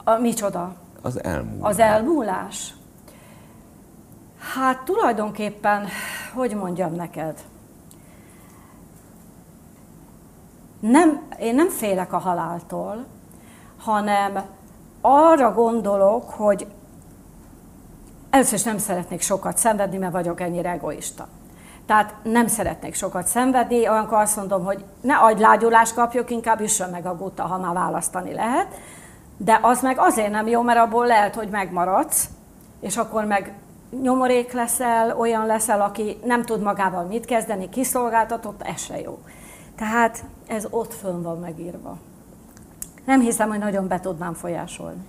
A, 0.04 0.18
micsoda? 0.18 0.74
Az 1.02 1.24
elmúlt. 1.24 1.64
Az 1.64 1.78
elmúlás? 1.78 2.74
Hát 4.54 4.84
tulajdonképpen, 4.84 5.86
hogy 6.34 6.54
mondjam 6.54 6.94
neked, 6.94 7.44
nem, 10.80 11.28
én 11.38 11.54
nem 11.54 11.68
félek 11.68 12.12
a 12.12 12.18
haláltól, 12.18 13.04
hanem 13.78 14.44
arra 15.00 15.52
gondolok, 15.52 16.30
hogy 16.30 16.66
először 18.30 18.54
is 18.54 18.62
nem 18.62 18.78
szeretnék 18.78 19.20
sokat 19.20 19.56
szenvedni, 19.56 19.96
mert 19.96 20.12
vagyok 20.12 20.40
ennyire 20.40 20.70
egoista. 20.70 21.28
Tehát 21.86 22.14
nem 22.22 22.46
szeretnék 22.46 22.94
sokat 22.94 23.26
szenvedni, 23.26 23.88
olyankor 23.88 24.18
azt 24.18 24.36
mondom, 24.36 24.64
hogy 24.64 24.84
ne 25.00 25.14
agylágyulást 25.14 25.94
kapjak, 25.94 26.30
inkább 26.30 26.60
üssön 26.60 26.90
meg 26.90 27.06
a 27.06 27.16
gutta, 27.16 27.42
ha 27.42 27.58
már 27.58 27.74
választani 27.74 28.34
lehet. 28.34 28.66
De 29.36 29.58
az 29.62 29.82
meg 29.82 29.98
azért 29.98 30.30
nem 30.30 30.46
jó, 30.46 30.62
mert 30.62 30.78
abból 30.78 31.06
lehet, 31.06 31.34
hogy 31.34 31.48
megmaradsz, 31.48 32.28
és 32.80 32.96
akkor 32.96 33.24
meg 33.24 33.52
nyomorék 34.02 34.52
leszel, 34.52 35.18
olyan 35.18 35.46
leszel, 35.46 35.80
aki 35.80 36.18
nem 36.24 36.42
tud 36.42 36.62
magával 36.62 37.04
mit 37.04 37.24
kezdeni, 37.24 37.68
kiszolgáltatott, 37.68 38.62
ez 38.62 38.82
se 38.82 39.00
jó. 39.00 39.18
Tehát 39.76 40.24
ez 40.46 40.66
ott 40.70 40.94
fönn 40.94 41.22
van 41.22 41.38
megírva. 41.38 41.96
Nem 43.04 43.20
hiszem, 43.20 43.48
hogy 43.48 43.58
nagyon 43.58 43.88
be 43.88 44.00
tudnám 44.00 44.34
folyásolni. 44.34 45.04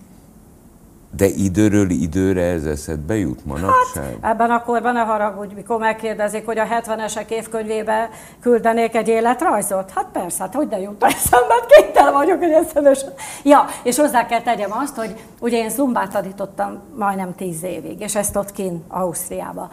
De 1.17 1.25
időről 1.25 1.89
időre 1.89 2.41
ez 2.41 2.65
eszedbe 2.65 3.15
jut 3.15 3.45
manapság? 3.45 4.17
Ebben 4.21 4.49
a 4.49 4.63
korban 4.63 4.93
ne 4.93 4.99
haragudj, 4.99 5.53
mikor 5.53 5.77
megkérdezik, 5.77 6.45
hogy 6.45 6.57
a 6.57 6.65
70-esek 6.65 7.29
évkönyvébe 7.29 8.09
küldenék 8.41 8.95
egy 8.95 9.07
életrajzot. 9.07 9.91
Hát 9.91 10.07
persze, 10.11 10.43
hát 10.43 10.53
hogy 10.53 10.67
ne 10.67 10.79
jut 10.79 11.03
eszembe, 11.03 11.53
hát 11.53 11.65
kénytelen 11.65 12.13
vagyok, 12.13 12.39
hogy 12.39 12.51
eszembe 12.51 12.95
Ja, 13.43 13.65
és 13.83 13.97
hozzá 13.97 14.25
kell 14.25 14.41
tegyem 14.41 14.71
azt, 14.71 14.95
hogy 14.95 15.15
ugye 15.39 15.57
én 15.57 15.69
zumbát 15.69 16.11
tanítottam 16.11 16.81
majdnem 16.97 17.35
10 17.35 17.63
évig, 17.63 17.99
és 17.99 18.15
ezt 18.15 18.35
ott 18.35 18.51
kint 18.51 18.83
Ausztriába. 18.87 19.69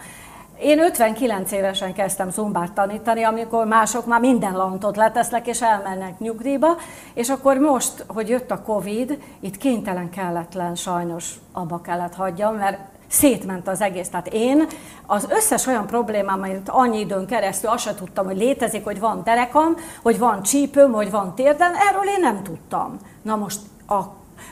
Én 0.59 0.79
59 0.79 1.51
évesen 1.51 1.93
kezdtem 1.93 2.29
zumbát 2.29 2.71
tanítani, 2.71 3.23
amikor 3.23 3.65
mások 3.65 4.05
már 4.05 4.19
minden 4.19 4.55
lantot 4.55 4.95
letesznek 4.95 5.47
és 5.47 5.61
elmennek 5.61 6.19
nyugdíjba, 6.19 6.67
és 7.13 7.29
akkor 7.29 7.57
most, 7.57 8.05
hogy 8.07 8.29
jött 8.29 8.51
a 8.51 8.61
Covid, 8.61 9.17
itt 9.39 9.57
kénytelen 9.57 10.09
kelletlen, 10.09 10.75
sajnos 10.75 11.33
abba 11.51 11.81
kellett 11.81 12.15
hagyjam, 12.15 12.55
mert 12.55 12.79
szétment 13.07 13.67
az 13.67 13.81
egész. 13.81 14.09
Tehát 14.09 14.27
én 14.27 14.67
az 15.05 15.27
összes 15.29 15.67
olyan 15.67 15.87
problémám, 15.87 16.41
amit 16.41 16.69
annyi 16.69 16.99
időn 16.99 17.25
keresztül 17.25 17.69
azt 17.69 17.83
sem 17.83 17.95
tudtam, 17.95 18.25
hogy 18.25 18.37
létezik, 18.37 18.83
hogy 18.83 18.99
van 18.99 19.21
derekam, 19.23 19.75
hogy 20.01 20.19
van 20.19 20.41
csípőm, 20.41 20.91
hogy 20.91 21.11
van 21.11 21.35
térdem, 21.35 21.73
erről 21.89 22.07
én 22.15 22.19
nem 22.19 22.43
tudtam. 22.43 22.97
Na 23.21 23.35
most 23.35 23.59
a 23.87 24.01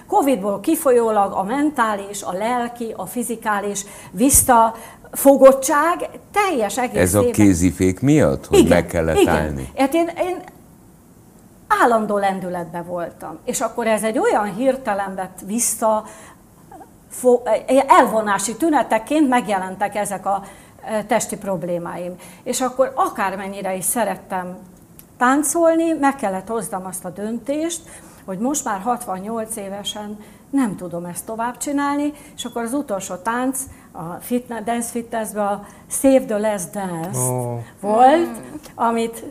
Covidból 0.08 0.60
kifolyólag 0.60 1.34
a 1.34 1.44
mentális, 1.44 2.24
a 2.24 2.34
lelki, 2.34 2.94
a 2.98 3.06
fizikális 3.06 3.86
visszafogottság 5.14 6.10
teljes 6.32 6.78
egész 6.78 7.02
Ez 7.02 7.14
a 7.16 7.30
kézifék 7.32 8.00
miatt, 8.00 8.46
hogy 8.46 8.68
meg 8.68 8.86
kellett 8.86 9.20
igen. 9.20 9.36
állni? 9.36 9.72
Hát 9.78 9.94
én, 9.94 10.08
én 10.08 10.42
állandó 11.82 12.18
lendületben 12.18 12.86
voltam. 12.86 13.38
És 13.46 13.62
akkor 13.62 13.88
ez 13.88 14.04
egy 14.04 14.20
olyan 14.20 14.56
hirtelen 14.56 15.16
vett 15.16 15.40
vissza, 15.46 16.06
fo- 17.10 17.50
elvonási 17.88 18.56
tüneteként 18.56 19.30
megjelentek 19.30 19.96
ezek 19.96 20.26
a 20.26 20.44
e, 20.84 21.04
testi 21.04 21.38
problémáim. 21.38 22.16
És 22.44 22.62
akkor 22.62 22.92
akármennyire 22.96 23.76
is 23.76 23.86
szerettem 23.86 24.58
táncolni, 25.18 25.92
meg 25.92 26.16
kellett 26.16 26.48
hoznom 26.48 26.86
azt 26.86 27.06
a 27.06 27.10
döntést, 27.10 27.82
hogy 28.26 28.38
most 28.38 28.64
már 28.64 28.80
68 28.80 29.56
évesen 29.56 30.18
nem 30.50 30.76
tudom 30.76 31.06
ezt 31.06 31.26
tovább 31.26 31.58
csinálni, 31.58 32.14
és 32.36 32.46
akkor 32.46 32.62
az 32.62 32.74
utolsó 32.74 33.16
tánc 33.16 33.60
a 33.94 34.14
fitness, 34.20 34.64
dance 34.64 34.90
fitnessben 34.90 35.46
a 35.46 35.66
Save 35.88 36.26
the 36.26 36.38
Last 36.38 36.72
Dance 36.72 37.20
Ó. 37.20 37.60
volt, 37.80 38.42
amit 38.76 39.24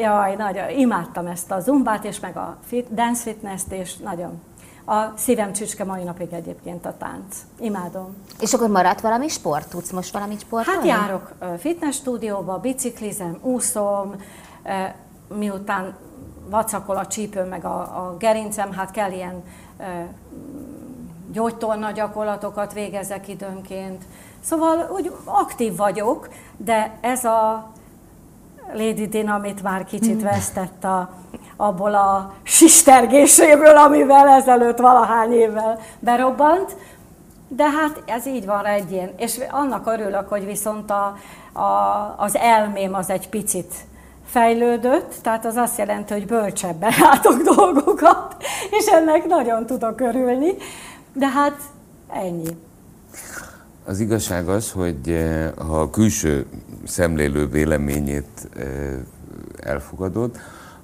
jaj, 0.00 0.34
nagyon 0.34 0.70
imádtam 0.70 1.26
ezt 1.26 1.50
a 1.50 1.60
zumbát, 1.60 2.04
és 2.04 2.20
meg 2.20 2.36
a 2.36 2.56
fit, 2.66 2.94
dance 2.94 3.22
fitness-t, 3.22 3.72
és 3.72 3.96
nagyon 3.96 4.40
a 4.84 5.12
szívem 5.16 5.52
csücske 5.52 5.84
mai 5.84 6.02
napig 6.02 6.32
egyébként 6.32 6.86
a 6.86 6.94
tánc. 6.98 7.36
Imádom. 7.60 8.16
És 8.40 8.52
akkor 8.52 8.68
maradt 8.68 9.00
valami 9.00 9.28
sport? 9.28 9.68
Tudsz 9.68 9.90
most 9.90 10.12
valamit 10.12 10.40
sportolni? 10.40 10.88
Hát 10.88 11.00
járok 11.00 11.32
fitness 11.58 11.96
stúdióba, 11.96 12.58
biciklizem, 12.58 13.38
úszom, 13.42 14.14
miután 15.34 15.96
vacakol 16.50 16.96
a 16.96 17.06
csípőm 17.06 17.48
meg 17.48 17.64
a, 17.64 17.80
a 17.80 18.16
gerincem, 18.18 18.72
hát 18.72 18.90
kell 18.90 19.12
ilyen 19.12 19.42
gyógytorna 21.32 21.90
gyakorlatokat 21.90 22.72
végezek 22.72 23.28
időnként. 23.28 24.02
Szóval 24.40 24.90
úgy 24.92 25.12
aktív 25.24 25.76
vagyok, 25.76 26.28
de 26.56 26.98
ez 27.00 27.24
a 27.24 27.70
Lady 28.72 29.06
Dinamit 29.06 29.62
már 29.62 29.84
kicsit 29.84 30.22
vesztett 30.22 30.84
a, 30.84 31.10
abból 31.56 31.94
a 31.94 32.32
sistergéséből, 32.42 33.76
amivel 33.76 34.28
ezelőtt 34.28 34.78
valahány 34.78 35.32
évvel 35.32 35.78
berobbant. 35.98 36.76
De 37.48 37.70
hát 37.70 38.02
ez 38.06 38.26
így 38.26 38.46
van 38.46 38.66
egyén. 38.66 39.12
És 39.16 39.40
annak 39.50 39.86
örülök, 39.86 40.28
hogy 40.28 40.46
viszont 40.46 40.90
a, 40.90 41.16
a, 41.52 42.14
az 42.16 42.36
elmém 42.36 42.94
az 42.94 43.10
egy 43.10 43.28
picit 43.28 43.74
fejlődött, 44.26 45.14
tehát 45.22 45.44
az 45.44 45.56
azt 45.56 45.78
jelenti, 45.78 46.12
hogy 46.12 46.26
bölcsebben 46.26 46.92
látok 47.00 47.42
dolgokat, 47.42 48.36
és 48.70 48.86
ennek 48.86 49.26
nagyon 49.26 49.66
tudok 49.66 50.00
örülni. 50.00 50.54
De 51.12 51.28
hát 51.28 51.60
ennyi. 52.08 52.56
Az 53.84 54.00
igazság 54.00 54.48
az, 54.48 54.70
hogy 54.70 55.08
eh, 55.08 55.52
ha 55.56 55.80
a 55.80 55.90
külső 55.90 56.46
szemlélő 56.84 57.48
véleményét 57.48 58.48
eh, 58.56 58.98
elfogadod, 59.60 60.36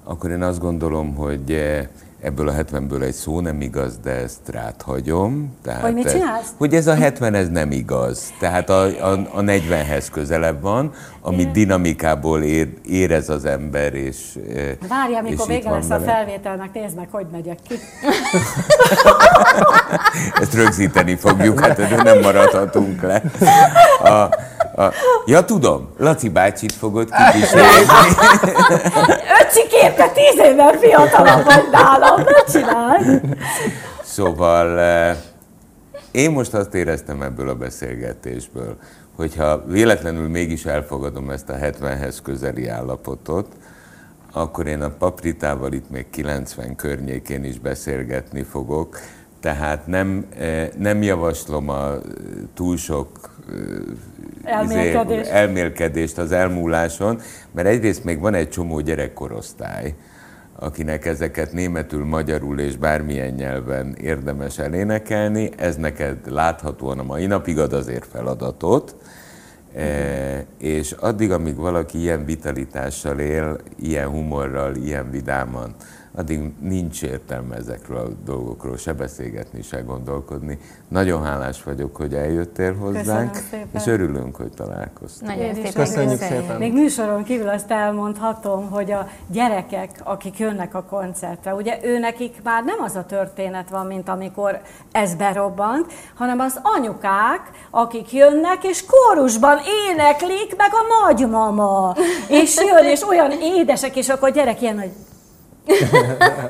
akkor 0.04 0.30
én 0.30 0.42
azt 0.42 0.60
gondolom, 0.60 1.14
hogy 1.14 1.52
eh, 1.52 1.88
ebből 2.24 2.48
a 2.48 2.52
70-ből 2.52 3.02
egy 3.02 3.12
szó 3.12 3.40
nem 3.40 3.60
igaz, 3.60 3.98
de 4.02 4.10
ezt 4.10 4.48
rád 4.50 4.82
hagyom. 4.82 5.56
Tehát, 5.62 5.80
Hogy 5.80 5.94
mit 5.94 6.10
csinálsz? 6.10 6.48
Hogy 6.56 6.74
ez 6.74 6.87
a 6.87 6.94
70, 6.94 7.34
ez 7.34 7.48
nem 7.48 7.70
igaz. 7.70 8.32
Tehát 8.38 8.70
a, 8.70 8.82
a, 8.82 9.12
a 9.12 9.40
40-hez 9.40 10.06
közelebb 10.12 10.60
van, 10.60 10.92
amit 11.20 11.50
dinamikából 11.50 12.42
ér, 12.42 12.68
érez 12.87 13.28
az 13.28 13.44
ember, 13.44 13.94
és 13.94 14.38
Várjál, 14.88 15.24
és 15.24 15.30
mikor 15.30 15.50
itt 15.50 15.56
vége 15.56 15.70
lesz 15.70 15.84
a 15.84 15.98
vele. 15.98 16.12
felvételnek, 16.12 16.72
nézd 16.72 16.96
meg, 16.96 17.08
hogy 17.10 17.26
megyek 17.32 17.58
ki. 17.68 17.74
Ezt 20.40 20.54
rögzíteni 20.54 21.14
fogjuk, 21.14 21.60
hát 21.60 21.78
ezen 21.78 22.00
nem 22.02 22.20
maradhatunk 22.20 23.02
le. 23.02 23.22
A, 24.02 24.28
a, 24.76 24.92
ja, 25.26 25.44
tudom, 25.44 25.88
Laci 25.98 26.28
bácsit 26.28 26.72
fogod 26.72 27.10
kikísérni. 27.10 27.68
Öcsikém, 29.42 29.94
te 29.94 30.08
tíz 30.08 30.38
évvel 30.38 30.72
fiatalabb 30.72 31.44
vagy 31.44 31.68
nálam, 31.72 32.20
ne 32.20 32.52
csinálj! 32.52 33.20
Szóval 34.02 34.78
eh, 34.78 35.16
én 36.10 36.30
most 36.30 36.54
azt 36.54 36.74
éreztem 36.74 37.22
ebből 37.22 37.48
a 37.48 37.54
beszélgetésből, 37.54 38.76
hogyha 39.16 39.64
véletlenül 39.66 40.28
mégis 40.28 40.64
elfogadom 40.64 41.30
ezt 41.30 41.48
a 41.48 41.54
70-hez 41.54 42.18
közeli 42.22 42.68
állapotot, 42.68 43.46
akkor 44.32 44.66
én 44.66 44.82
a 44.82 44.90
papritával 44.98 45.72
itt 45.72 45.90
még 45.90 46.10
90 46.10 46.76
környékén 46.76 47.44
is 47.44 47.58
beszélgetni 47.58 48.42
fogok, 48.42 48.98
tehát 49.40 49.87
nem, 49.87 50.26
eh, 50.38 50.68
nem 50.78 51.02
javaslom 51.02 51.68
a 51.68 51.92
eh, 51.92 52.00
túl 52.54 52.76
sok 52.76 53.08
Elmélkedést. 54.44 55.20
izé, 55.20 55.30
elmélkedést 55.30 56.18
az 56.18 56.33
elmúláson, 56.33 57.20
mert 57.52 57.68
egyrészt 57.68 58.04
még 58.04 58.20
van 58.20 58.35
egy 58.35 58.48
csomó 58.48 58.80
gyerekkorosztály, 58.80 59.94
akinek 60.57 61.07
ezeket 61.07 61.52
németül, 61.52 62.04
magyarul 62.04 62.61
és 62.61 62.76
bármilyen 62.76 63.33
nyelven 63.33 63.94
érdemes 64.00 64.59
elénekelni. 64.59 65.50
Ez 65.57 65.76
neked 65.76 66.16
láthatóan 66.30 66.98
a 66.98 67.02
mai 67.02 67.26
napig 67.26 67.59
ad 67.59 67.72
azért 67.72 68.07
feladatot, 68.07 68.94
E, 69.76 70.44
és 70.59 70.92
addig, 70.92 71.33
amíg 71.33 71.57
valaki 71.57 71.98
ilyen 71.98 72.24
vitalitással 72.24 73.18
él, 73.18 73.59
ilyen 73.76 74.09
humorral, 74.09 74.74
ilyen 74.74 75.11
vidáman, 75.11 75.74
addig 76.16 76.53
nincs 76.61 77.03
értelme 77.03 77.57
ezekről 77.57 77.96
a 77.96 78.09
dolgokról 78.24 78.77
se 78.77 78.92
beszélgetni, 78.92 79.62
se 79.62 79.81
gondolkodni. 79.81 80.59
Nagyon 80.88 81.22
hálás 81.22 81.62
vagyok, 81.62 81.96
hogy 81.96 82.14
eljöttél 82.14 82.74
hozzánk, 82.74 83.38
és 83.74 83.87
örülünk, 83.87 84.37
hogy 84.37 84.50
találkoztunk. 84.50 85.31
Nagyon 85.31 85.55
szépen 85.55 85.72
köszönjük. 85.72 86.20
szépen. 86.20 86.59
Még 86.59 86.72
műsoron 86.72 87.24
kívül 87.24 87.48
azt 87.48 87.70
elmondhatom, 87.70 88.70
hogy 88.70 88.92
a 88.92 89.09
gyerekek, 89.27 90.00
akik 90.05 90.38
jönnek 90.38 90.74
a 90.74 90.83
koncertre, 90.83 91.55
ugye 91.55 91.79
ő 91.83 91.98
nekik 91.98 92.42
már 92.42 92.64
nem 92.64 92.83
az 92.83 92.96
a 92.96 93.05
történet 93.07 93.70
van, 93.70 93.87
mint 93.87 94.09
amikor 94.09 94.61
ez 94.92 95.14
berobbant, 95.14 95.92
hanem 96.14 96.40
az 96.40 96.61
anyukák, 96.62 97.50
akik 97.70 98.12
jönnek, 98.12 98.64
és 98.64 98.85
kórusban 98.87 99.59
éneklik, 99.88 100.57
meg 100.57 100.70
a 100.72 101.07
nagymama. 101.07 101.94
És 102.29 102.57
jön, 102.57 102.85
és 102.85 103.09
olyan 103.09 103.31
édesek, 103.31 103.96
és 103.96 104.09
akkor 104.09 104.29
a 104.29 104.33
gyerek 104.33 104.62
ilyen, 104.62 104.79
hogy 104.79 104.90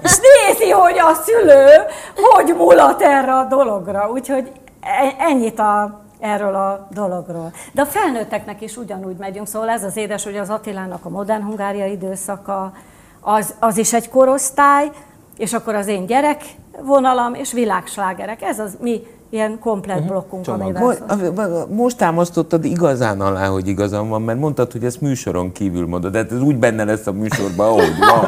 és 0.03 0.19
nézi, 0.21 0.71
hogy 0.71 0.99
a 0.99 1.15
szülő 1.15 1.69
hogy 2.15 2.55
mulat 2.57 3.03
erre 3.03 3.33
a 3.33 3.45
dologra. 3.45 4.11
Úgyhogy 4.11 4.53
e- 4.81 5.15
ennyit 5.19 5.59
a, 5.59 6.01
erről 6.21 6.55
a 6.55 6.89
dologról. 6.91 7.53
De 7.73 7.83
a 7.83 7.87
felnőtteknek 7.87 8.61
is 8.61 8.77
ugyanúgy 8.77 9.17
megyünk, 9.17 9.47
szóval 9.47 9.69
ez 9.69 9.85
az 9.85 9.97
édes, 9.97 10.25
hogy 10.25 10.37
az 10.37 10.51
Attilának 10.51 11.05
a 11.05 11.09
modern 11.09 11.43
Hungária 11.43 11.87
időszaka, 11.87 12.73
az, 13.21 13.55
az 13.59 13.77
is 13.77 13.93
egy 13.93 14.09
korosztály, 14.09 14.91
és 15.37 15.53
akkor 15.53 15.75
az 15.75 15.87
én 15.87 16.07
gyerek 16.07 16.43
vonalam, 16.81 17.35
és 17.35 17.53
világslágerek. 17.53 18.43
Ez 18.43 18.59
az 18.59 18.77
mi 18.81 19.07
ilyen 19.35 19.59
komplet 19.59 20.07
blokkunk, 20.07 20.45
Csomag. 20.45 20.77
amivel 21.09 21.67
Most 21.71 21.97
támasztottad 21.97 22.65
igazán 22.65 23.21
alá, 23.21 23.49
hogy 23.49 23.69
igazam 23.69 24.09
van, 24.09 24.23
mert 24.23 24.39
mondtad, 24.39 24.73
hogy 24.73 24.85
ezt 24.85 25.01
műsoron 25.01 25.53
kívül 25.53 25.87
mondod, 25.87 26.13
de 26.13 26.19
hát 26.19 26.33
ez 26.33 26.41
úgy 26.41 26.57
benne 26.57 26.85
lesz 26.85 27.07
a 27.07 27.13
műsorban, 27.13 27.67
ahogy 27.69 27.99
van. 27.99 28.25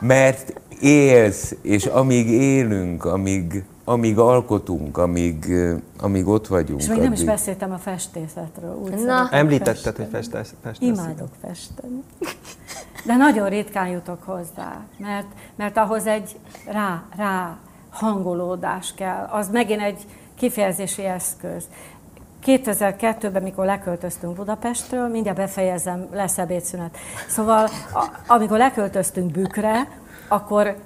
Mert 0.00 0.60
élsz, 0.80 1.54
és 1.62 1.86
amíg 1.86 2.28
élünk, 2.30 3.04
amíg, 3.04 3.64
amíg 3.84 4.18
alkotunk, 4.18 4.98
amíg, 4.98 5.54
amíg 6.00 6.26
ott 6.26 6.46
vagyunk. 6.46 6.80
És 6.80 6.88
még 6.88 6.98
nem 6.98 7.12
is 7.12 7.18
addig- 7.18 7.30
beszéltem 7.30 7.72
a 7.72 7.78
festészetről. 7.78 8.74
Úgy 8.74 9.04
Na. 9.04 9.28
Említetted, 9.30 9.74
festeni. 9.74 9.96
hogy 9.98 10.08
festesz. 10.10 10.54
festesz. 10.62 10.88
Imádok 10.88 11.28
festeni. 11.46 12.02
De 13.06 13.16
nagyon 13.16 13.48
ritkán 13.48 13.88
jutok 13.88 14.22
hozzá, 14.24 14.80
mert, 14.98 15.26
mert 15.56 15.76
ahhoz 15.76 16.06
egy 16.06 16.36
rá, 16.66 17.02
rá 17.16 17.56
hangolódás 17.98 18.94
kell. 18.94 19.28
Az 19.30 19.50
megint 19.50 19.82
egy 19.82 20.06
kifejezési 20.34 21.04
eszköz. 21.04 21.64
2002-ben, 22.46 23.42
mikor 23.42 23.64
leköltöztünk 23.64 24.34
Budapestről, 24.34 25.08
mindjárt 25.08 25.38
befejezem, 25.38 26.06
lesz 26.12 26.38
ebédszünet. 26.38 26.96
Szóval, 27.28 27.68
a, 27.94 28.06
amikor 28.26 28.58
leköltöztünk 28.58 29.30
Bükre, 29.30 29.88
akkor 30.28 30.76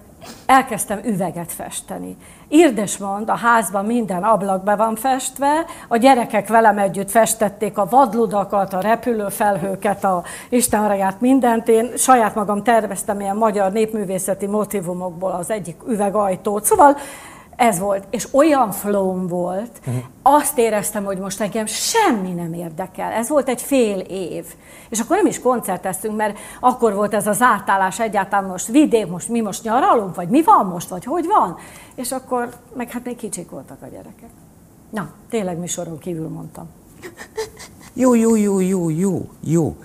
elkezdtem 0.47 1.01
üveget 1.05 1.53
festeni. 1.53 2.17
Irdesmond, 2.49 3.29
a 3.29 3.37
házban 3.37 3.85
minden 3.85 4.23
ablak 4.23 4.65
be 4.65 4.77
van 4.77 4.97
festve, 4.97 5.65
a 5.89 5.97
gyerekek 5.97 6.49
velem 6.49 6.79
együtt 6.79 7.11
festették 7.11 7.79
a 7.79 7.87
vadludakat, 7.91 8.73
a 8.73 8.81
repülőfelhőket, 8.81 10.05
a 10.05 10.23
Istenraját, 10.49 11.21
mindent. 11.21 11.69
Én 11.69 11.91
saját 11.97 12.35
magam 12.35 12.63
terveztem 12.63 13.21
ilyen 13.21 13.37
magyar 13.37 13.73
népművészeti 13.73 14.47
motivumokból 14.47 15.31
az 15.31 15.51
egyik 15.51 15.77
üvegajtót. 15.89 16.65
Szóval 16.65 16.97
ez 17.61 17.79
volt, 17.79 18.05
és 18.11 18.29
olyan 18.31 18.71
flow 18.71 19.29
volt, 19.29 19.81
uh-huh. 19.87 20.03
azt 20.23 20.59
éreztem, 20.59 21.05
hogy 21.05 21.19
most 21.19 21.41
engem 21.41 21.67
semmi 21.67 22.31
nem 22.31 22.53
érdekel. 22.53 23.13
Ez 23.13 23.29
volt 23.29 23.49
egy 23.49 23.63
fél 23.63 23.99
év. 23.99 24.45
És 24.89 25.01
akkor 25.01 25.17
nem 25.17 25.27
is 25.27 25.41
koncerteztünk, 25.41 26.17
mert 26.17 26.39
akkor 26.61 26.95
volt 26.95 27.15
ez 27.15 27.27
az 27.27 27.43
átállás 27.43 28.01
egyáltalán 28.01 28.51
most 28.51 28.67
vidék, 28.67 29.07
most 29.07 29.29
mi 29.29 29.41
most 29.41 29.63
nyaralunk, 29.63 30.15
vagy 30.15 30.29
mi 30.29 30.43
van 30.43 30.67
most, 30.67 30.89
vagy 30.89 31.05
hogy 31.05 31.27
van. 31.27 31.57
És 31.95 32.13
akkor, 32.13 32.49
meg 32.77 32.91
hát 32.91 33.05
még 33.05 33.17
kicsik 33.17 33.51
voltak 33.51 33.79
a 33.83 33.87
gyerekek. 33.87 34.31
Na, 34.91 35.11
tényleg 35.31 35.59
műsoron 35.59 35.99
kívül 35.99 36.29
mondtam. 36.29 36.69
Jó, 37.93 38.15
jó, 38.15 38.37
jó, 38.37 38.61
jó, 38.61 38.91
jó, 38.91 39.29
jó. 39.41 39.77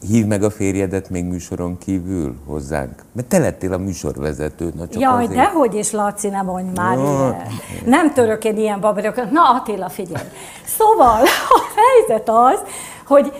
Hívd 0.00 0.28
meg 0.28 0.42
a 0.42 0.50
férjedet 0.50 1.10
még 1.10 1.24
műsoron 1.24 1.78
kívül 1.78 2.34
hozzánk. 2.46 3.02
Mert 3.12 3.28
te 3.28 3.38
lettél 3.38 3.72
a 3.72 3.78
műsorvezető, 3.78 4.72
na 4.76 4.88
csak 4.88 5.00
Jaj, 5.00 5.24
azért. 5.24 5.38
dehogy 5.40 5.74
is, 5.74 5.90
Laci, 5.90 6.28
ne 6.28 6.42
mondj 6.42 6.80
már 6.80 6.98
ilyen. 6.98 7.36
Nem 7.84 8.12
török 8.12 8.44
én 8.44 8.56
ilyen 8.56 8.80
babarokat. 8.80 9.30
Na, 9.30 9.50
Attila, 9.50 9.88
figyelj. 9.88 10.24
Szóval 10.64 11.22
a 11.58 11.62
helyzet 11.76 12.28
az, 12.28 12.60
hogy 13.06 13.32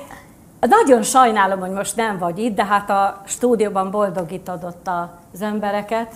nagyon 0.61 1.03
sajnálom, 1.03 1.61
hogy 1.61 1.71
most 1.71 1.97
nem 1.97 2.19
vagy 2.19 2.39
itt, 2.39 2.55
de 2.57 2.65
hát 2.65 2.91
a 2.91 3.23
stúdióban 3.27 3.91
boldogítod 3.91 4.65
ott 4.65 4.91
az 5.33 5.43
embereket. 5.43 6.13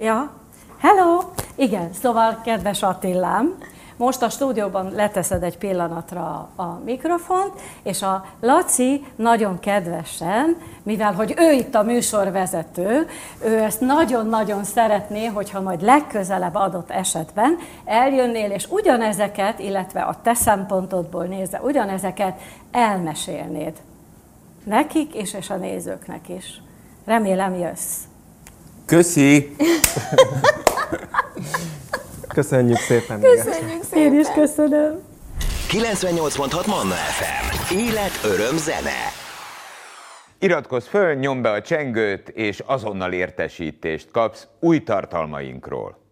Ja? 0.00 0.30
Hello! 0.78 1.20
Igen, 1.54 1.90
szóval 2.02 2.40
kedves 2.44 2.82
Attilám, 2.82 3.54
Most 3.98 4.22
a 4.22 4.28
stúdióban 4.28 4.92
leteszed 4.94 5.42
egy 5.42 5.58
pillanatra 5.58 6.48
a 6.56 6.80
mikrofont, 6.84 7.52
és 7.82 8.02
a 8.02 8.24
Laci 8.40 9.04
nagyon 9.16 9.58
kedvesen, 9.58 10.56
mivel 10.82 11.12
hogy 11.12 11.34
ő 11.38 11.52
itt 11.52 11.74
a 11.74 11.82
műsorvezető, 11.82 13.08
ő 13.44 13.58
ezt 13.58 13.80
nagyon-nagyon 13.80 14.64
szeretné, 14.64 15.26
hogyha 15.26 15.60
majd 15.60 15.82
legközelebb 15.82 16.54
adott 16.54 16.90
esetben 16.90 17.58
eljönnél, 17.84 18.50
és 18.50 18.66
ugyanezeket, 18.70 19.58
illetve 19.58 20.00
a 20.00 20.20
te 20.22 20.34
szempontodból 20.34 21.24
nézve, 21.24 21.60
ugyanezeket 21.62 22.40
elmesélnéd 22.70 23.72
nekik 24.64 25.14
is, 25.14 25.34
és 25.34 25.50
a 25.50 25.56
nézőknek 25.56 26.28
is. 26.28 26.62
Remélem 27.04 27.54
jössz. 27.54 27.96
Köszi! 28.84 29.56
Köszönjük 32.38 32.76
szépen. 32.76 33.20
Köszönjük 33.20 33.82
szépen. 33.82 34.12
Én 34.12 34.20
is 34.20 34.26
köszönöm. 34.34 35.02
98.6 35.68 36.66
Manna 36.66 36.94
FM. 36.94 37.74
Élet, 37.74 38.20
öröm, 38.24 38.56
zene. 38.56 39.12
Iratkozz 40.38 40.86
föl, 40.86 41.14
nyomd 41.14 41.42
be 41.42 41.50
a 41.50 41.62
csengőt, 41.62 42.28
és 42.28 42.62
azonnal 42.66 43.12
értesítést 43.12 44.10
kapsz 44.10 44.46
új 44.60 44.82
tartalmainkról. 44.82 46.07